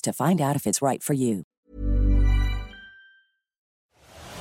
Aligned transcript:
to 0.00 0.12
find 0.12 0.40
out 0.40 0.56
if 0.56 0.66
it's 0.66 0.80
right 0.80 1.02
for 1.02 1.14
you. 1.14 1.44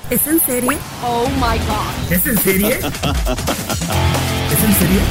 ¿Es 0.10 0.26
en 0.26 0.40
serie? 0.40 0.78
Oh 1.04 1.28
my 1.36 1.58
god. 1.68 2.12
¿Es 2.12 2.26
en 2.26 2.38
serie? 2.38 2.78
¿Es 2.78 4.64
en 4.64 4.74
serie? 4.74 5.02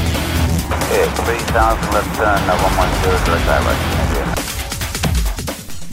Yeah, 0.91 1.07
3000, 1.15 1.93
left 1.93 2.17
turn, 2.17 2.47
no 2.47 2.57
110, 2.57 3.25
direct 3.27 3.45
direct. 3.45 4.06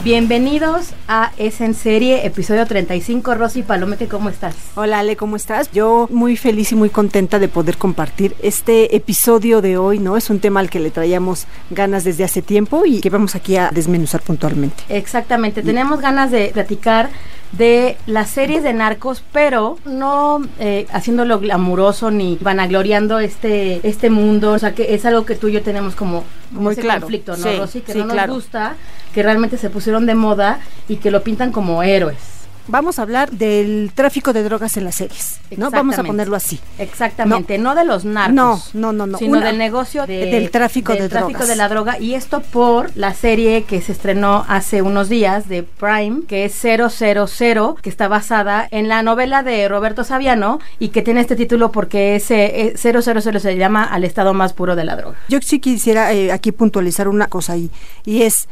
Bienvenidos 0.04 0.90
a 1.08 1.32
Es 1.38 1.62
en 1.62 1.74
Serie, 1.74 2.26
episodio 2.26 2.66
35. 2.66 3.36
Rosy 3.36 3.64
Palomete, 3.64 4.10
¿cómo 4.10 4.28
estás? 4.28 4.54
Hola 4.76 5.00
Ale, 5.00 5.16
¿cómo 5.16 5.38
estás? 5.38 5.72
Yo 5.72 6.10
muy 6.12 6.36
feliz 6.36 6.74
y 6.74 6.76
muy 6.76 6.90
contenta 6.90 7.40
de 7.40 7.48
poder 7.48 7.78
compartir 7.78 8.36
este 8.42 8.98
episodio 8.98 9.62
de 9.62 9.78
hoy, 9.78 10.00
¿no? 10.00 10.18
Es 10.18 10.30
un 10.30 10.42
tema 10.42 10.60
al 10.60 10.70
que 10.70 10.82
le 10.82 10.92
traíamos 10.92 11.48
ganas 11.70 12.04
desde 12.04 12.26
hace 12.26 12.42
tiempo 12.42 12.84
y 12.86 13.00
que 13.00 13.10
vamos 13.10 13.34
aquí 13.36 13.56
a 13.56 13.70
desmenuzar 13.70 14.22
puntualmente. 14.22 14.84
Exactamente, 14.90 15.62
tenemos 15.64 16.02
ganas 16.02 16.32
de 16.32 16.50
platicar 16.50 17.10
de 17.54 17.98
las 18.08 18.30
series 18.30 18.64
de 18.64 18.74
narcos, 18.74 19.24
pero 19.32 19.78
no 19.86 20.42
eh, 20.60 20.88
haciéndolo 20.92 21.40
glamuroso 21.40 22.12
ni 22.12 22.38
vanagloriando 22.42 23.20
este, 23.20 23.80
este 23.88 24.10
mundo. 24.10 24.52
O 24.54 24.60
sea, 24.60 24.74
que 24.74 24.94
es 24.96 25.06
algo 25.06 25.26
que 25.26 25.36
tú 25.36 25.48
y 25.48 25.54
yo 25.54 25.62
tenemos 25.62 25.96
como, 25.96 26.24
como 26.50 26.64
Muy 26.64 26.74
ese 26.74 26.82
claro. 26.82 27.02
conflicto, 27.02 27.38
¿no, 27.38 27.44
Sí, 27.44 27.58
Rosy? 27.58 27.82
Que 27.82 27.94
sí, 27.94 28.00
no 28.00 28.06
nos 28.06 28.14
claro. 28.14 28.34
gusta, 28.34 28.76
que 29.14 29.24
realmente 29.24 29.58
se 29.58 29.70
pusieron 29.70 30.06
de 30.06 30.16
moda 30.16 30.60
y 30.88 30.98
que 30.98 31.12
lo 31.12 31.22
pintan 31.24 31.52
como 31.52 31.84
héroes. 31.84 32.18
Vamos 32.68 32.98
a 32.98 33.02
hablar 33.02 33.30
del 33.32 33.92
tráfico 33.94 34.32
de 34.32 34.42
drogas 34.44 34.78
en 34.78 34.86
las 34.86 34.96
series, 34.96 35.40
¿no? 35.58 35.70
Vamos 35.70 36.00
a 36.00 36.04
ponerlo 36.04 36.36
así. 36.38 36.60
Exactamente, 36.80 37.58
no, 37.58 37.76
de 37.76 37.84
los 37.84 38.06
narcos. 38.06 38.34
No, 38.34 38.62
no, 38.74 38.94
no, 38.94 39.06
no. 39.08 39.18
Sino 39.18 39.38
Una- 39.38 39.48
del 39.48 39.58
negocio 39.58 40.06
de- 40.08 40.26
del 40.28 40.50
tráfico 40.50 40.94
del 40.94 41.04
de 41.04 41.10
tráfico 41.10 41.32
drogas. 41.40 41.48
de 41.50 41.56
la 41.56 41.68
droga. 41.70 42.00
Y 42.00 42.14
esto 42.14 42.42
por 42.42 42.92
la 42.96 43.14
serie 43.14 43.64
que 43.64 43.82
se 43.82 43.92
estrenó 43.92 44.46
hace 44.48 44.82
unos 44.82 45.10
días 45.10 45.50
de 45.50 45.64
Prime, 45.64 46.22
que 46.28 46.46
es 46.46 46.54
000, 46.54 47.76
que 47.82 47.90
está 47.90 48.08
basada 48.08 48.68
en 48.72 48.88
la 48.88 49.04
novela 49.04 49.44
de 49.44 49.68
Roberto 49.68 50.04
Saviano 50.04 50.60
y 50.80 50.90
que 50.90 51.02
tiene 51.02 51.20
este 51.22 51.36
título 51.36 51.72
porque 51.72 52.16
ese 52.16 52.68
eh, 52.68 52.78
000 52.78 53.02
se 53.42 53.58
llama 53.58 53.84
al 53.84 54.04
estado 54.04 54.34
más 54.34 54.54
puro 54.54 54.76
de 54.76 54.86
la 54.86 54.96
droga. 54.96 55.18
Yo 55.28 55.40
sí 55.42 55.60
quisiera 55.60 56.14
eh, 56.14 56.32
aquí 56.32 56.52
puntualizar 56.54 57.08
una 57.08 57.28
cosa 57.28 57.54
ahí, 57.54 57.70
y 58.06 58.22
es, 58.24 58.48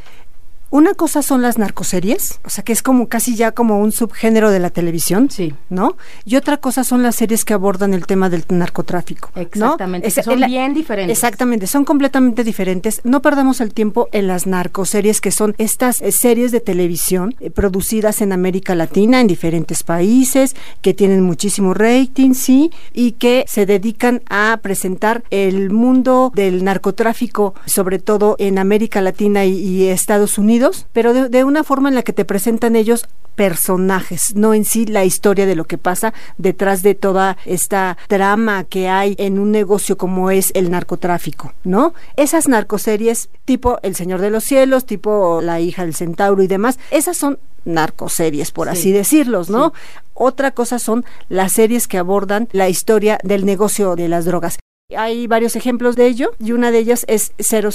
una 0.72 0.94
cosa 0.94 1.22
son 1.22 1.42
las 1.42 1.58
narcoseries, 1.58 2.40
o 2.44 2.50
sea 2.50 2.64
que 2.64 2.72
es 2.72 2.82
como 2.82 3.08
casi 3.08 3.36
ya 3.36 3.52
como 3.52 3.78
un 3.78 3.92
subgénero 3.92 4.50
de 4.50 4.58
la 4.58 4.70
televisión, 4.70 5.30
Sí. 5.30 5.54
¿no? 5.68 5.96
Y 6.24 6.36
otra 6.36 6.56
cosa 6.56 6.82
son 6.82 7.02
las 7.04 7.14
series 7.14 7.44
que 7.44 7.52
abordan 7.54 7.92
el 7.94 8.06
tema 8.06 8.28
del 8.30 8.44
narcotráfico, 8.48 9.30
¿no? 9.36 9.42
Exactamente, 9.42 10.10
que 10.10 10.22
son 10.22 10.40
la- 10.40 10.46
bien 10.46 10.72
diferentes. 10.74 11.16
Exactamente, 11.16 11.66
son 11.66 11.84
completamente 11.84 12.42
diferentes. 12.42 13.00
No 13.04 13.20
perdamos 13.22 13.60
el 13.60 13.74
tiempo 13.74 14.08
en 14.12 14.26
las 14.26 14.46
narcoseries, 14.46 15.20
que 15.20 15.30
son 15.30 15.54
estas 15.58 16.00
eh, 16.00 16.10
series 16.10 16.52
de 16.52 16.60
televisión 16.60 17.34
eh, 17.40 17.50
producidas 17.50 18.22
en 18.22 18.32
América 18.32 18.74
Latina, 18.74 19.20
en 19.20 19.26
diferentes 19.26 19.82
países, 19.82 20.56
que 20.80 20.94
tienen 20.94 21.20
muchísimo 21.22 21.74
rating, 21.74 22.32
sí, 22.32 22.70
y 22.94 23.12
que 23.12 23.44
se 23.46 23.66
dedican 23.66 24.22
a 24.30 24.58
presentar 24.62 25.22
el 25.30 25.68
mundo 25.70 26.32
del 26.34 26.64
narcotráfico, 26.64 27.54
sobre 27.66 27.98
todo 27.98 28.36
en 28.38 28.58
América 28.58 29.02
Latina 29.02 29.44
y, 29.44 29.52
y 29.58 29.88
Estados 29.88 30.38
Unidos, 30.38 30.61
pero 30.92 31.12
de, 31.12 31.28
de 31.28 31.44
una 31.44 31.64
forma 31.64 31.88
en 31.88 31.94
la 31.94 32.02
que 32.02 32.12
te 32.12 32.24
presentan 32.24 32.76
ellos 32.76 33.06
personajes, 33.34 34.34
no 34.34 34.54
en 34.54 34.64
sí 34.64 34.86
la 34.86 35.04
historia 35.04 35.46
de 35.46 35.54
lo 35.56 35.64
que 35.64 35.78
pasa 35.78 36.12
detrás 36.38 36.82
de 36.82 36.94
toda 36.94 37.36
esta 37.44 37.96
trama 38.08 38.64
que 38.64 38.88
hay 38.88 39.14
en 39.18 39.38
un 39.38 39.50
negocio 39.50 39.96
como 39.96 40.30
es 40.30 40.52
el 40.54 40.70
narcotráfico, 40.70 41.52
¿no? 41.64 41.92
Esas 42.16 42.46
narcoseries 42.48 43.28
tipo 43.44 43.78
El 43.82 43.94
Señor 43.96 44.20
de 44.20 44.30
los 44.30 44.44
Cielos, 44.44 44.86
tipo 44.86 45.40
La 45.42 45.60
hija 45.60 45.84
del 45.84 45.94
centauro 45.94 46.42
y 46.42 46.46
demás, 46.46 46.78
esas 46.90 47.16
son 47.16 47.38
narcoseries, 47.64 48.50
por 48.52 48.66
Sí. 48.68 48.72
así 48.72 48.92
decirlos, 48.92 49.50
¿no? 49.50 49.72
Otra 50.14 50.50
cosa 50.50 50.78
son 50.78 51.04
las 51.28 51.52
series 51.52 51.88
que 51.88 51.98
abordan 51.98 52.48
la 52.52 52.68
historia 52.68 53.18
del 53.22 53.44
negocio 53.46 53.96
de 53.96 54.08
las 54.08 54.24
drogas. 54.24 54.58
Hay 54.96 55.26
varios 55.26 55.56
ejemplos 55.56 55.96
de 55.96 56.06
ello 56.06 56.32
y 56.38 56.52
una 56.52 56.70
de 56.70 56.78
ellas 56.78 57.04
es 57.08 57.32
000 57.38 57.68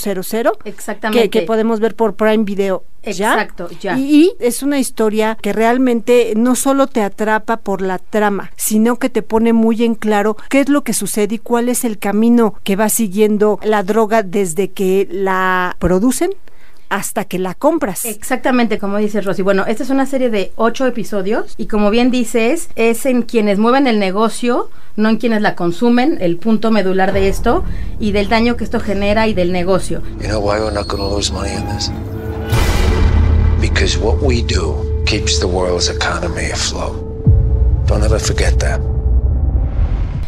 Exactamente. 0.66 1.29
que, 1.29 1.39
que 1.39 1.45
podemos 1.45 1.79
ver 1.79 1.95
por 1.95 2.16
Prime 2.16 2.44
Video 2.44 2.83
ya. 3.11 3.33
Exacto, 3.33 3.69
ya. 3.79 3.97
Y, 3.97 4.03
y 4.03 4.31
es 4.39 4.63
una 4.63 4.79
historia 4.79 5.38
que 5.41 5.53
realmente 5.53 6.33
no 6.35 6.56
solo 6.56 6.88
te 6.88 7.01
atrapa 7.01 7.57
por 7.57 7.81
la 7.81 8.00
trama, 8.00 8.51
sino 8.56 8.97
que 8.97 9.09
te 9.09 9.22
pone 9.22 9.53
muy 9.53 9.83
en 9.83 9.95
claro 9.95 10.38
qué 10.50 10.61
es 10.61 10.69
lo 10.69 10.83
que 10.83 10.94
sucede 10.94 11.35
y 11.35 11.39
cuál 11.39 11.69
es 11.69 11.83
el 11.83 11.97
camino 12.00 12.56
que 12.63 12.75
va 12.75 12.89
siguiendo 12.89 13.59
la 13.63 13.83
droga 13.83 14.23
desde 14.23 14.69
que 14.69 15.07
la 15.11 15.75
producen 15.79 16.31
hasta 16.90 17.25
que 17.25 17.40
la 17.40 17.53
compras. 17.53 18.06
Exactamente, 18.06 18.80
como 18.80 18.98
dice 18.98 19.22
Rosy. 19.22 19.42
Bueno, 19.42 19.66
esta 19.66 19.84
es 19.84 19.90
una 19.90 20.06
serie 20.06 20.30
de 20.30 20.52
ocho 20.56 20.86
episodios 20.86 21.53
y 21.58 21.68
como 21.68 21.90
bien 21.90 22.12
dices, 22.12 22.70
es 22.75 23.06
en 23.06 23.24
quienes 23.24 23.59
mueven 23.59 23.88
el 23.88 24.00
negocio, 24.00 24.70
no 24.96 25.09
en 25.09 25.18
quienes 25.18 25.42
la 25.42 25.56
consumen, 25.56 26.18
el 26.22 26.38
punto 26.38 26.72
medular 26.72 27.14
de 27.14 27.30
esto 27.30 27.64
y 28.00 28.12
del 28.12 28.30
daño 28.30 28.58
que 28.58 28.64
esto 28.64 28.80
genera 28.80 29.28
y 29.28 29.34
del 29.34 29.52
negocio. 29.52 30.02
You 30.22 30.28
know 30.28 30.40
why 30.40 30.59
we're 30.59 30.74
not 30.74 30.88
going 30.88 31.02
to 31.02 31.16
lose 31.16 31.31
money 31.31 31.53
in 31.53 31.66
this? 31.75 31.92
Because 33.59 33.98
what 33.98 34.22
we 34.22 34.42
do 34.44 34.75
keeps 35.06 35.40
the 35.40 35.48
world's 35.48 35.90
economy 35.90 36.52
afloat. 36.52 37.04
Don't 37.88 38.04
ever 38.04 38.19
forget 38.19 38.59
that. 38.59 38.80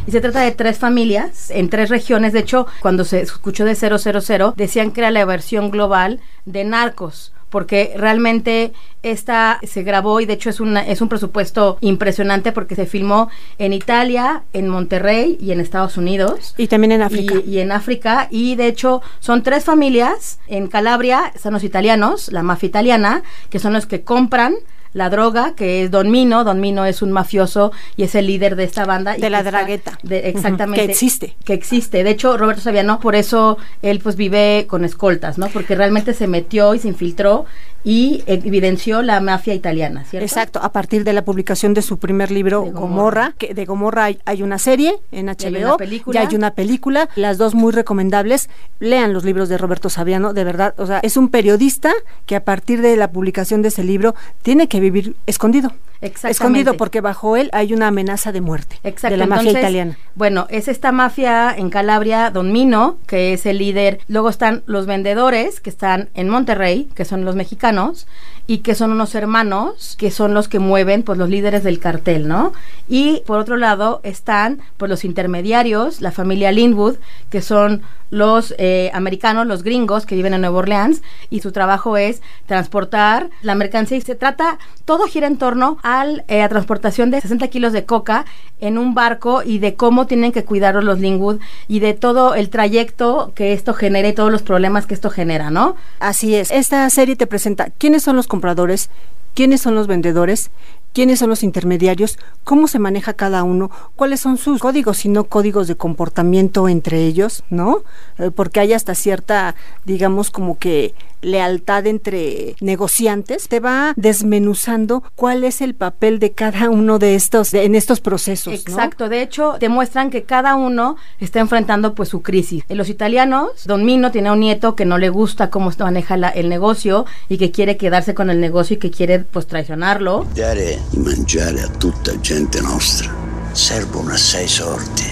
Y 0.09 0.12
se 0.12 0.22
trata 0.22 0.42
de 0.42 0.50
tres 0.50 0.80
familias 0.80 1.52
en 1.52 1.70
tres 1.70 1.92
regiones. 1.92 2.34
De 2.34 2.40
hecho, 2.40 2.66
cuando 2.81 3.06
se 3.06 3.22
escuchó 3.22 3.64
de 3.64 3.75
000, 3.75 4.53
decían 4.56 4.90
que 4.90 5.02
era 5.02 5.12
la 5.12 5.24
versión 5.24 5.70
global 5.70 6.20
de 6.46 6.64
Narcos. 6.64 7.31
Porque 7.52 7.94
realmente 7.96 8.74
esta 9.03 9.59
se 9.62 9.84
grabó 9.84 10.20
y 10.20 10.25
de 10.25 10.34
hecho 10.34 10.50
es, 10.50 10.59
una, 10.59 10.81
es 10.81 11.02
un 11.02 11.09
presupuesto 11.09 11.78
impresionante 11.81 12.52
porque 12.52 12.74
se 12.74 12.88
filmó 12.88 13.30
en 13.59 13.72
Italia, 13.72 14.46
en 14.52 14.68
Monterrey 14.68 15.38
y 15.40 15.52
en 15.52 15.59
Estados 15.59 15.96
Unidos. 15.96 16.56
Y 16.58 16.66
también 16.66 16.94
en 16.94 17.03
África. 17.03 17.36
Y, 17.46 17.58
y 17.58 17.59
en 17.59 17.72
África. 17.72 18.30
Y 18.31 18.56
de 18.56 18.66
hecho 18.66 19.03
son 19.20 19.44
tres 19.44 19.64
familias. 19.64 20.40
En 20.47 20.70
Calabria 20.70 21.31
están 21.36 21.53
los 21.53 21.64
italianos, 21.64 22.31
la 22.31 22.41
mafia 22.41 22.66
italiana, 22.66 23.22
que 23.52 23.59
son 23.59 23.74
los 23.74 23.86
que 23.86 24.02
compran 24.02 24.56
la 24.94 25.09
droga, 25.09 25.53
que 25.55 25.84
es 25.84 25.91
Don 25.91 26.09
Mino. 26.11 26.43
Don 26.43 26.59
Mino 26.59 26.85
es 26.85 27.02
un 27.02 27.11
mafioso 27.11 27.72
y 27.96 28.03
es 28.03 28.16
el 28.16 28.28
líder 28.28 28.55
de 28.55 28.64
esta 28.64 28.85
banda. 28.85 29.17
y 29.17 29.22
De 29.22 29.29
la 29.29 29.43
dragueta. 29.43 29.97
de- 30.03 30.29
exactamente. 30.29 30.85
que 30.85 30.91
existe. 30.91 31.35
Que 31.43 31.53
existe. 31.53 32.03
De 32.03 32.09
hecho, 32.09 32.37
Roberto 32.37 32.61
Saviano, 32.61 32.99
por 32.99 33.16
eso 33.16 33.58
él 33.81 33.99
pues 33.99 34.16
vive 34.16 34.66
con 34.67 34.84
escoltas, 34.85 35.37
¿no? 35.37 35.47
Porque 35.49 35.75
realmente 35.75 36.14
se 36.14 36.28
metió 36.28 36.73
y 36.73 36.79
se 36.79 36.87
infiltró 36.87 37.46
y 37.84 38.23
evidenció 38.26 39.02
la 39.02 39.20
mafia 39.20 39.53
italiana, 39.53 40.03
¿cierto? 40.03 40.26
Exacto, 40.26 40.59
a 40.61 40.72
partir 40.72 41.03
de 41.03 41.14
la 41.14 41.23
publicación 41.23 41.73
de 41.73 41.81
su 41.81 41.97
primer 41.97 42.31
libro, 42.31 42.64
De 42.64 42.72
Gomorra, 42.72 42.87
Gomorra. 42.87 43.34
que 43.37 43.53
de 43.53 43.66
Gomorra 43.66 44.05
hay, 44.05 44.20
hay 44.26 44.43
una 44.43 44.58
serie 44.58 44.99
en 45.11 45.29
hay 45.29 45.35
HBO, 45.35 45.67
una 45.67 45.78
película. 45.78 46.22
ya 46.22 46.28
hay 46.28 46.35
una 46.35 46.52
película, 46.52 47.09
las 47.16 47.37
dos 47.37 47.55
muy 47.55 47.72
recomendables. 47.72 48.49
Lean 48.79 49.14
los 49.14 49.23
libros 49.23 49.49
de 49.49 49.58
Roberto 49.58 49.90
Saviano, 49.90 50.34
de 50.34 50.43
verdad, 50.43 50.73
o 50.78 50.85
sea, 50.85 50.99
es 50.99 51.17
un 51.17 51.29
periodista 51.29 51.93
que 52.26 52.35
a 52.35 52.43
partir 52.43 52.81
de 52.81 52.96
la 52.97 53.11
publicación 53.11 53.61
de 53.61 53.70
ese 53.70 53.84
libro 53.84 54.16
tiene 54.41 54.67
que 54.67 54.79
vivir 54.79 55.16
escondido. 55.26 55.72
Escondido 56.01 56.75
porque 56.75 57.01
bajo 57.01 57.35
él 57.35 57.49
hay 57.51 57.73
una 57.73 57.87
amenaza 57.87 58.31
de 58.31 58.41
muerte 58.41 58.79
Exacto. 58.84 59.13
de 59.13 59.17
la 59.17 59.25
mafia 59.28 59.51
italiana. 59.51 59.97
Bueno, 60.16 60.47
es 60.49 60.67
esta 60.67 60.91
mafia 60.91 61.53
en 61.55 61.69
Calabria, 61.69 62.29
Don 62.29 62.51
Mino, 62.51 62.97
que 63.05 63.34
es 63.34 63.46
el 63.46 63.57
líder. 63.57 63.99
Luego 64.07 64.29
están 64.29 64.63
los 64.66 64.85
vendedores, 64.85 65.59
que 65.59 65.69
están 65.69 66.09
en 66.13 66.29
Monterrey, 66.29 66.90
que 66.96 67.05
son 67.05 67.25
los 67.25 67.35
mexicanos. 67.35 67.49
mexicanos 67.49 68.07
y 68.49 68.59
que 68.59 68.73
son 68.73 68.91
unos 68.91 69.13
hermanos 69.13 69.96
que 69.96 70.09
son 70.09 70.34
los 70.34 70.47
que 70.47 70.57
mueven 70.57 71.03
pues 71.03 71.19
los 71.19 71.29
líderes 71.29 71.63
del 71.63 71.78
cartel, 71.78 72.28
¿no? 72.28 72.52
Y 72.87 73.22
por 73.28 73.37
otro 73.37 73.57
lado 73.57 74.02
están 74.03 74.59
pues 74.78 74.90
los 74.90 75.05
intermediarios, 75.05 76.02
la 76.02 76.11
familia 76.11 76.52
Linwood, 76.52 76.95
que 77.29 77.43
son 77.43 77.84
los 78.09 78.55
eh, 78.57 78.90
americanos, 78.95 79.45
los 79.45 79.61
gringos 79.61 80.07
que 80.07 80.16
viven 80.16 80.34
en 80.34 80.41
Nueva 80.41 80.57
Orleans 80.57 81.03
y 81.29 81.41
su 81.41 81.52
trabajo 81.52 81.95
es 81.95 82.23
transportar 82.47 83.29
la 83.43 83.53
mercancía 83.53 83.97
y 83.97 84.02
se 84.02 84.16
trata, 84.16 84.57
todo 84.84 85.05
gira 85.05 85.28
en 85.28 85.37
torno 85.37 85.78
a 85.84 85.89
eh, 86.28 86.40
la 86.40 86.50
transportación 86.50 87.12
de 87.12 87.22
60 87.22 87.47
kilos 87.47 87.74
de 87.74 87.86
coca 87.86 88.26
en 88.59 88.78
un 88.78 88.94
barco 88.94 89.41
y 89.44 89.59
de 89.59 89.76
cómo 89.76 90.08
tienen 90.08 90.32
que 90.32 90.44
cuidarlos 90.44 90.84
los 90.84 91.00
Linwood 91.00 91.40
y 91.68 91.80
de 91.80 91.94
todo 91.94 92.36
el 92.36 92.50
trayecto 92.50 93.32
que 93.36 93.53
esto 93.53 93.74
genera 93.74 94.08
y 94.08 94.14
todos 94.14 94.32
los 94.32 94.41
problemas 94.41 94.86
que 94.86 94.94
esto 94.94 95.09
genera, 95.09 95.50
¿no? 95.50 95.76
Así 96.00 96.36
es. 96.36 96.52
Esta 96.52 96.90
serie 96.90 97.16
te 97.16 97.28
presenta 97.28 97.70
quiénes 97.78 98.03
son 98.03 98.16
los 98.16 98.28
compradores, 98.28 98.90
quiénes 99.34 99.62
son 99.62 99.76
los 99.76 99.88
vendedores, 99.88 100.52
quiénes 100.94 101.20
son 101.20 101.30
los 101.30 101.44
intermediarios, 101.44 102.18
cómo 102.44 102.68
se 102.68 102.80
maneja 102.80 103.14
cada 103.14 103.44
uno, 103.44 103.70
cuáles 103.96 104.20
son 104.20 104.38
sus 104.38 104.59
códigos 104.59 105.06
y 105.06 105.09
no 105.09 105.26
códigos 105.26 105.68
de 105.68 105.76
comportamiento 105.76 106.68
entre 106.68 107.06
ellos, 107.06 107.44
¿no? 107.50 107.84
Eh, 108.18 108.32
porque 108.32 108.59
hay 108.59 108.74
hasta 108.74 108.96
cierta, 108.96 109.56
digamos, 109.86 110.32
como 110.32 110.58
que 110.58 110.94
lealtad 111.22 111.86
entre 111.86 112.56
negociantes, 112.62 113.50
te 113.50 113.59
va 113.59 113.94
desmenuzando 113.97 115.03
cuál 115.16 115.44
es 115.44 115.59
el 115.59 115.76
papel 115.76 116.18
de 116.20 116.32
cada 116.32 116.70
uno 116.70 116.97
de 116.97 117.16
estos, 117.16 117.52
de- 117.52 117.66
en 117.66 117.76
estos 117.76 118.00
procesos. 118.00 118.53
¿no? 118.53 118.59
Exacto, 118.59 119.09
de 119.09 119.22
hecho 119.22 119.58
demuestran 119.59 120.12
que 120.12 120.24
cada 120.24 120.56
uno 120.56 120.96
está 121.20 121.41
enfrentando 121.41 121.94
pues 121.94 122.08
su 122.08 122.22
crisis. 122.22 122.64
En 122.70 122.78
los 122.78 122.88
italianos, 122.88 123.66
Don 123.66 123.84
Mino 123.86 124.12
tiene 124.12 124.32
un 124.32 124.40
nieto 124.40 124.76
que 124.78 124.86
no 124.86 124.97
le 124.97 125.09
gusta 125.09 125.50
cómo 125.50 125.74
se 125.74 125.84
maneja 125.84 126.16
la- 126.16 126.30
el 126.30 126.47
negocio 126.47 127.06
y 127.28 127.38
que 127.38 127.52
quiere 127.52 127.76
quedarse 127.76 128.14
con 128.14 128.30
el 128.30 128.40
negocio 128.40 128.76
y 128.76 128.80
que 128.80 128.90
quiere 128.91 129.20
pues 129.20 129.46
traicionarlo. 129.46 130.26
Dare 130.36 130.80
mangiare 130.97 131.62
a 131.62 131.68
tutta 131.68 132.14
gente 132.22 132.62
nostra 132.62 133.12
servono 133.53 134.16
sordi. 134.16 135.03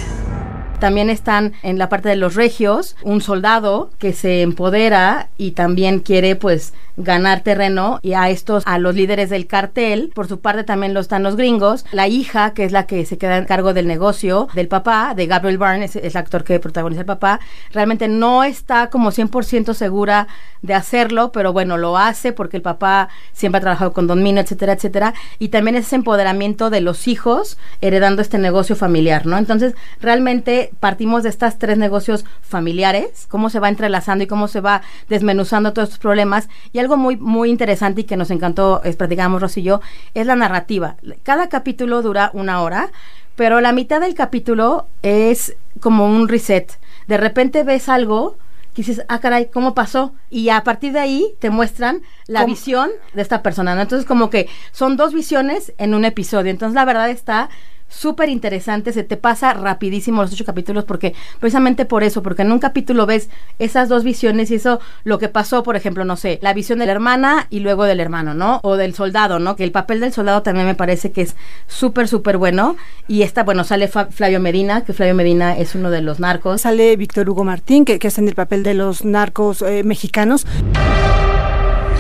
También 0.79 1.09
están 1.09 1.53
en 1.63 1.77
la 1.79 1.89
parte 1.89 2.09
de 2.09 2.15
los 2.15 2.35
regios, 2.35 2.95
un 3.03 3.21
soldado 3.21 3.89
que 3.97 4.13
se 4.13 4.41
empodera 4.41 5.29
y 5.37 5.51
también 5.51 5.99
quiere 5.99 6.35
pues 6.35 6.73
ganar 6.97 7.41
terreno 7.41 7.99
y 8.01 8.13
a 8.13 8.29
estos, 8.29 8.63
a 8.65 8.79
los 8.79 8.95
líderes 8.95 9.29
del 9.29 9.45
cartel, 9.45 10.11
por 10.13 10.27
su 10.27 10.39
parte 10.39 10.63
también 10.63 10.95
lo 10.95 10.99
están 10.99 11.23
los 11.23 11.35
gringos, 11.35 11.85
la 11.91 12.07
hija 12.07 12.53
que 12.53 12.65
es 12.65 12.71
la 12.71 12.87
que 12.87 13.05
se 13.05 13.19
queda 13.19 13.37
en 13.37 13.45
cargo 13.45 13.73
del 13.73 13.87
negocio 13.87 14.47
del 14.53 14.67
papá, 14.67 15.13
de 15.15 15.27
Gabriel 15.27 15.59
Byrne, 15.59 15.85
es, 15.85 15.95
el 15.95 16.17
actor 16.17 16.43
que 16.43 16.59
protagoniza 16.59 17.01
el 17.01 17.05
papá, 17.05 17.39
realmente 17.71 18.07
no 18.07 18.43
está 18.43 18.89
como 18.89 19.11
100% 19.11 19.73
segura 19.75 20.27
de 20.63 20.73
hacerlo, 20.73 21.31
pero 21.31 21.53
bueno, 21.53 21.77
lo 21.77 21.97
hace 21.97 22.33
porque 22.33 22.57
el 22.57 22.63
papá 22.63 23.09
siempre 23.31 23.59
ha 23.59 23.61
trabajado 23.61 23.93
con 23.93 24.07
Don 24.07 24.23
Mino, 24.23 24.41
etcétera, 24.41 24.73
etcétera, 24.73 25.13
y 25.37 25.49
también 25.49 25.75
ese 25.75 25.95
empoderamiento 25.95 26.71
de 26.71 26.81
los 26.81 27.07
hijos 27.07 27.59
heredando 27.79 28.23
este 28.23 28.39
negocio 28.39 28.75
familiar, 28.75 29.27
¿no? 29.27 29.37
Entonces, 29.37 29.75
realmente 30.01 30.71
partimos 30.79 31.21
de 31.21 31.29
estas 31.29 31.59
tres 31.59 31.77
negocios 31.77 32.25
familiares, 32.41 33.27
cómo 33.29 33.51
se 33.51 33.59
va 33.59 33.69
entrelazando 33.69 34.23
y 34.23 34.27
cómo 34.27 34.47
se 34.47 34.61
va 34.61 34.81
desmenuzando 35.09 35.73
todos 35.73 35.89
estos 35.89 36.01
problemas, 36.01 36.49
y 36.73 36.79
algo 36.87 36.97
muy, 36.97 37.17
muy 37.17 37.49
interesante 37.49 38.01
y 38.01 38.03
que 38.05 38.15
nos 38.15 38.31
encantó, 38.31 38.81
es, 38.83 38.97
Rosy 38.97 39.59
y 39.59 39.63
yo, 39.63 39.81
es 40.13 40.25
la 40.25 40.37
narrativa. 40.37 40.95
Cada 41.23 41.49
capítulo 41.49 42.01
dura 42.01 42.31
una 42.33 42.61
hora, 42.61 42.91
pero 43.35 43.59
la 43.59 43.73
mitad 43.73 43.99
del 43.99 44.15
capítulo 44.15 44.87
es 45.01 45.55
como 45.81 46.05
un 46.05 46.29
reset. 46.29 46.79
De 47.07 47.17
repente 47.17 47.63
ves 47.63 47.89
algo 47.89 48.37
que 48.73 48.83
dices, 48.83 49.03
ah, 49.09 49.19
caray, 49.19 49.47
¿cómo 49.47 49.73
pasó? 49.73 50.13
Y 50.29 50.47
a 50.49 50.63
partir 50.63 50.93
de 50.93 50.99
ahí 50.99 51.33
te 51.39 51.49
muestran 51.49 52.03
la 52.27 52.41
¿Cómo? 52.41 52.53
visión 52.53 52.89
de 53.13 53.21
esta 53.21 53.43
persona, 53.43 53.75
¿no? 53.75 53.81
Entonces, 53.81 54.07
como 54.07 54.29
que 54.29 54.47
son 54.71 54.95
dos 54.95 55.13
visiones 55.13 55.73
en 55.77 55.93
un 55.93 56.05
episodio. 56.05 56.51
Entonces, 56.51 56.75
la 56.75 56.85
verdad 56.85 57.09
está 57.09 57.49
súper 57.89 58.29
interesante, 58.29 58.91
se 58.93 59.03
te 59.03 59.17
pasa 59.17 59.53
rapidísimo 59.53 60.21
los 60.21 60.33
ocho 60.33 60.45
capítulos 60.45 60.83
porque 60.83 61.13
precisamente 61.39 61.85
por 61.85 62.03
eso, 62.03 62.21
porque 62.21 62.41
en 62.41 62.51
un 62.51 62.59
capítulo 62.59 63.05
ves 63.05 63.29
esas 63.59 63.89
dos 63.89 64.03
visiones 64.03 64.51
y 64.51 64.55
eso 64.55 64.79
lo 65.03 65.19
que 65.19 65.29
pasó, 65.29 65.63
por 65.63 65.75
ejemplo, 65.75 66.03
no 66.05 66.15
sé, 66.17 66.39
la 66.41 66.53
visión 66.53 66.79
de 66.79 66.85
la 66.85 66.91
hermana 66.91 67.47
y 67.49 67.59
luego 67.61 67.85
del 67.85 67.99
hermano, 67.99 68.33
¿no? 68.33 68.59
O 68.63 68.75
del 68.75 68.93
soldado, 68.93 69.39
¿no? 69.39 69.55
Que 69.55 69.63
el 69.63 69.71
papel 69.71 69.99
del 69.99 70.11
soldado 70.13 70.41
también 70.43 70.65
me 70.67 70.75
parece 70.75 71.11
que 71.11 71.21
es 71.21 71.35
súper, 71.67 72.07
súper 72.07 72.37
bueno. 72.37 72.75
Y 73.07 73.21
esta, 73.21 73.43
bueno, 73.43 73.63
sale 73.63 73.87
Fa- 73.87 74.07
Flavio 74.07 74.39
Medina, 74.39 74.83
que 74.83 74.93
Flavio 74.93 75.15
Medina 75.15 75.57
es 75.57 75.73
uno 75.75 75.89
de 75.89 76.01
los 76.01 76.19
narcos. 76.19 76.61
Sale 76.61 76.95
Víctor 76.97 77.29
Hugo 77.29 77.43
Martín, 77.43 77.85
que, 77.85 77.99
que 77.99 78.09
es 78.09 78.17
en 78.17 78.27
el 78.27 78.35
papel 78.35 78.63
de 78.63 78.73
los 78.73 79.05
narcos 79.05 79.61
eh, 79.61 79.83
mexicanos. 79.83 80.45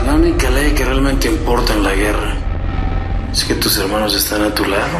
La 0.05 0.15
única 0.15 0.49
ley 0.49 0.71
que 0.71 0.85
realmente 0.85 1.27
importa 1.29 1.73
en 1.73 1.83
la 1.83 1.93
guerra 1.93 2.33
es 3.31 3.43
que 3.43 3.55
tus 3.55 3.77
hermanos 3.77 4.15
están 4.15 4.41
a 4.43 4.53
tu 4.53 4.63
lado. 4.65 4.97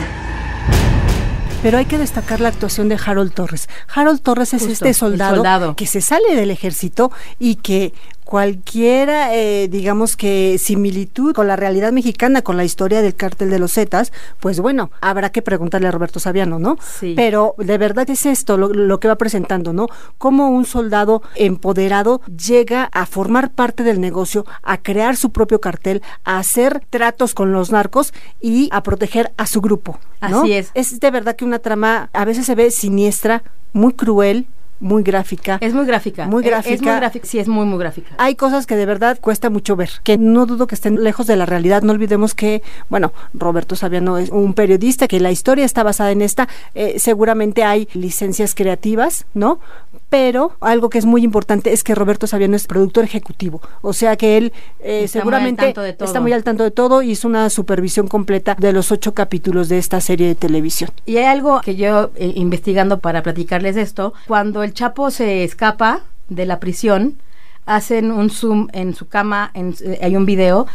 Pero 1.63 1.79
hay 1.79 1.85
que 1.85 1.97
destacar 1.97 2.39
la 2.39 2.49
actuación 2.49 2.87
de 2.87 2.99
Harold 3.03 3.33
Torres. 3.33 3.67
Harold 3.93 4.21
Torres 4.21 4.53
es 4.53 4.61
Justo, 4.61 4.85
este 4.85 4.93
soldado. 4.93 5.75
que 5.75 5.87
se 5.87 6.01
sale 6.01 6.35
del 6.35 6.51
ejército 6.51 7.11
y 7.39 7.55
que 7.55 7.93
cualquiera, 8.27 9.33
eh, 9.33 9.69
digamos 9.69 10.17
que 10.17 10.57
similitud 10.59 11.33
con 11.33 11.47
la 11.47 11.55
realidad 11.55 11.93
mexicana, 11.93 12.41
con 12.41 12.57
la 12.57 12.65
historia 12.65 13.01
del 13.01 13.15
cártel 13.15 13.49
de 13.49 13.57
los 13.57 13.71
Zetas, 13.71 14.11
pues 14.41 14.59
bueno, 14.59 14.91
habrá 14.99 15.31
que 15.31 15.41
preguntarle 15.41 15.87
a 15.87 15.91
Roberto 15.91 16.19
Saviano, 16.19 16.59
¿no? 16.59 16.77
Sí. 16.81 17.13
Pero 17.15 17.55
de 17.57 17.77
verdad 17.77 18.09
es 18.09 18.25
esto 18.25 18.57
lo, 18.57 18.67
lo 18.73 18.99
que 18.99 19.07
va 19.07 19.15
presentando, 19.15 19.71
¿no? 19.71 19.87
Cómo 20.17 20.49
un 20.49 20.65
soldado 20.65 21.21
empoderado 21.35 22.19
llega 22.25 22.89
a 22.91 23.05
formar 23.05 23.51
parte 23.51 23.83
del 23.83 24.01
negocio, 24.01 24.45
a 24.61 24.75
crear 24.81 25.15
su 25.15 25.31
propio 25.31 25.61
cartel, 25.61 26.01
a 26.25 26.39
hacer 26.39 26.81
tratos 26.89 27.33
con 27.33 27.53
los 27.53 27.71
narcos 27.71 28.13
y 28.41 28.67
a 28.73 28.83
proteger 28.83 29.31
a 29.37 29.47
su 29.47 29.61
grupo. 29.61 29.99
¿no? 30.19 30.41
Así 30.41 30.51
es. 30.51 30.71
Es 30.73 30.99
de 30.99 31.11
verdad 31.11 31.37
que 31.37 31.45
una 31.45 31.59
trama 31.59 32.09
a 32.11 32.25
veces 32.25 32.45
se 32.45 32.55
ve 32.55 32.71
siniestra, 32.71 33.43
muy 33.71 33.93
cruel, 33.93 34.47
muy 34.79 35.03
gráfica. 35.03 35.57
Es 35.61 35.73
muy 35.73 35.85
gráfica. 35.85 36.25
Muy 36.27 36.43
Eh, 36.43 36.47
Es 36.47 36.51
gráfica. 36.51 36.91
muy 36.91 36.99
gráfica, 36.99 37.25
sí, 37.27 37.39
es 37.39 37.47
muy, 37.47 37.65
muy 37.65 37.79
gráfica. 37.79 38.09
Hay 38.17 38.35
cosas 38.35 38.65
que 38.67 38.75
de 38.75 38.85
verdad 38.85 39.17
cuesta 39.19 39.49
mucho 39.49 39.75
ver, 39.75 39.89
que 40.03 40.17
no 40.17 40.45
dudo 40.45 40.67
que 40.67 40.75
estén 40.75 41.03
lejos 41.03 41.27
de 41.27 41.35
la 41.35 41.45
realidad. 41.45 41.81
No 41.81 41.93
olvidemos 41.93 42.33
que, 42.33 42.61
bueno, 42.89 43.11
Roberto 43.33 43.75
Saviano 43.75 44.17
es 44.17 44.29
un 44.29 44.53
periodista, 44.53 45.07
que 45.07 45.19
la 45.19 45.31
historia 45.31 45.65
está 45.65 45.83
basada 45.83 46.11
en 46.11 46.21
esta. 46.21 46.47
Eh, 46.75 46.95
seguramente 46.99 47.63
hay 47.63 47.87
licencias 47.93 48.53
creativas, 48.55 49.25
¿no? 49.33 49.59
Pero 50.09 50.53
algo 50.61 50.89
que 50.89 50.97
es 50.97 51.05
muy 51.05 51.23
importante 51.23 51.73
es 51.73 51.83
que 51.83 51.93
Roberto 51.93 52.27
Saviano 52.27 52.55
es 52.55 52.65
productor 52.65 53.03
ejecutivo. 53.03 53.61
O 53.81 53.91
sea 53.91 54.15
que 54.15 54.37
él 54.37 54.53
eh, 54.79 55.01
muy 55.01 55.07
seguramente 55.09 55.73
está 55.99 56.21
muy 56.21 56.31
al 56.31 56.43
tanto 56.43 56.63
de 56.63 56.71
todo 56.71 57.01
y 57.01 57.11
hizo 57.11 57.27
una 57.27 57.49
supervisión 57.49 58.07
completa 58.07 58.55
de 58.57 58.71
los 58.71 58.91
ocho 58.91 59.13
capítulos 59.13 59.67
de 59.67 59.77
esta 59.77 59.99
serie 59.99 60.27
de 60.27 60.35
televisión. 60.35 60.91
Y 61.05 61.17
hay 61.17 61.25
algo 61.25 61.59
que 61.61 61.75
yo, 61.75 62.11
eh, 62.15 62.31
investigando 62.35 62.99
para 62.99 63.21
platicarles 63.21 63.75
esto, 63.75 64.13
cuando 64.27 64.63
el 64.63 64.73
Chapo 64.73 65.11
se 65.11 65.43
escapa 65.43 66.03
de 66.29 66.45
la 66.45 66.59
prisión, 66.59 67.17
hacen 67.65 68.11
un 68.11 68.29
zoom 68.29 68.69
en 68.71 68.95
su 68.95 69.07
cama, 69.07 69.51
en, 69.53 69.75
eh, 69.83 69.99
hay 70.01 70.15
un 70.15 70.25
video, 70.25 70.67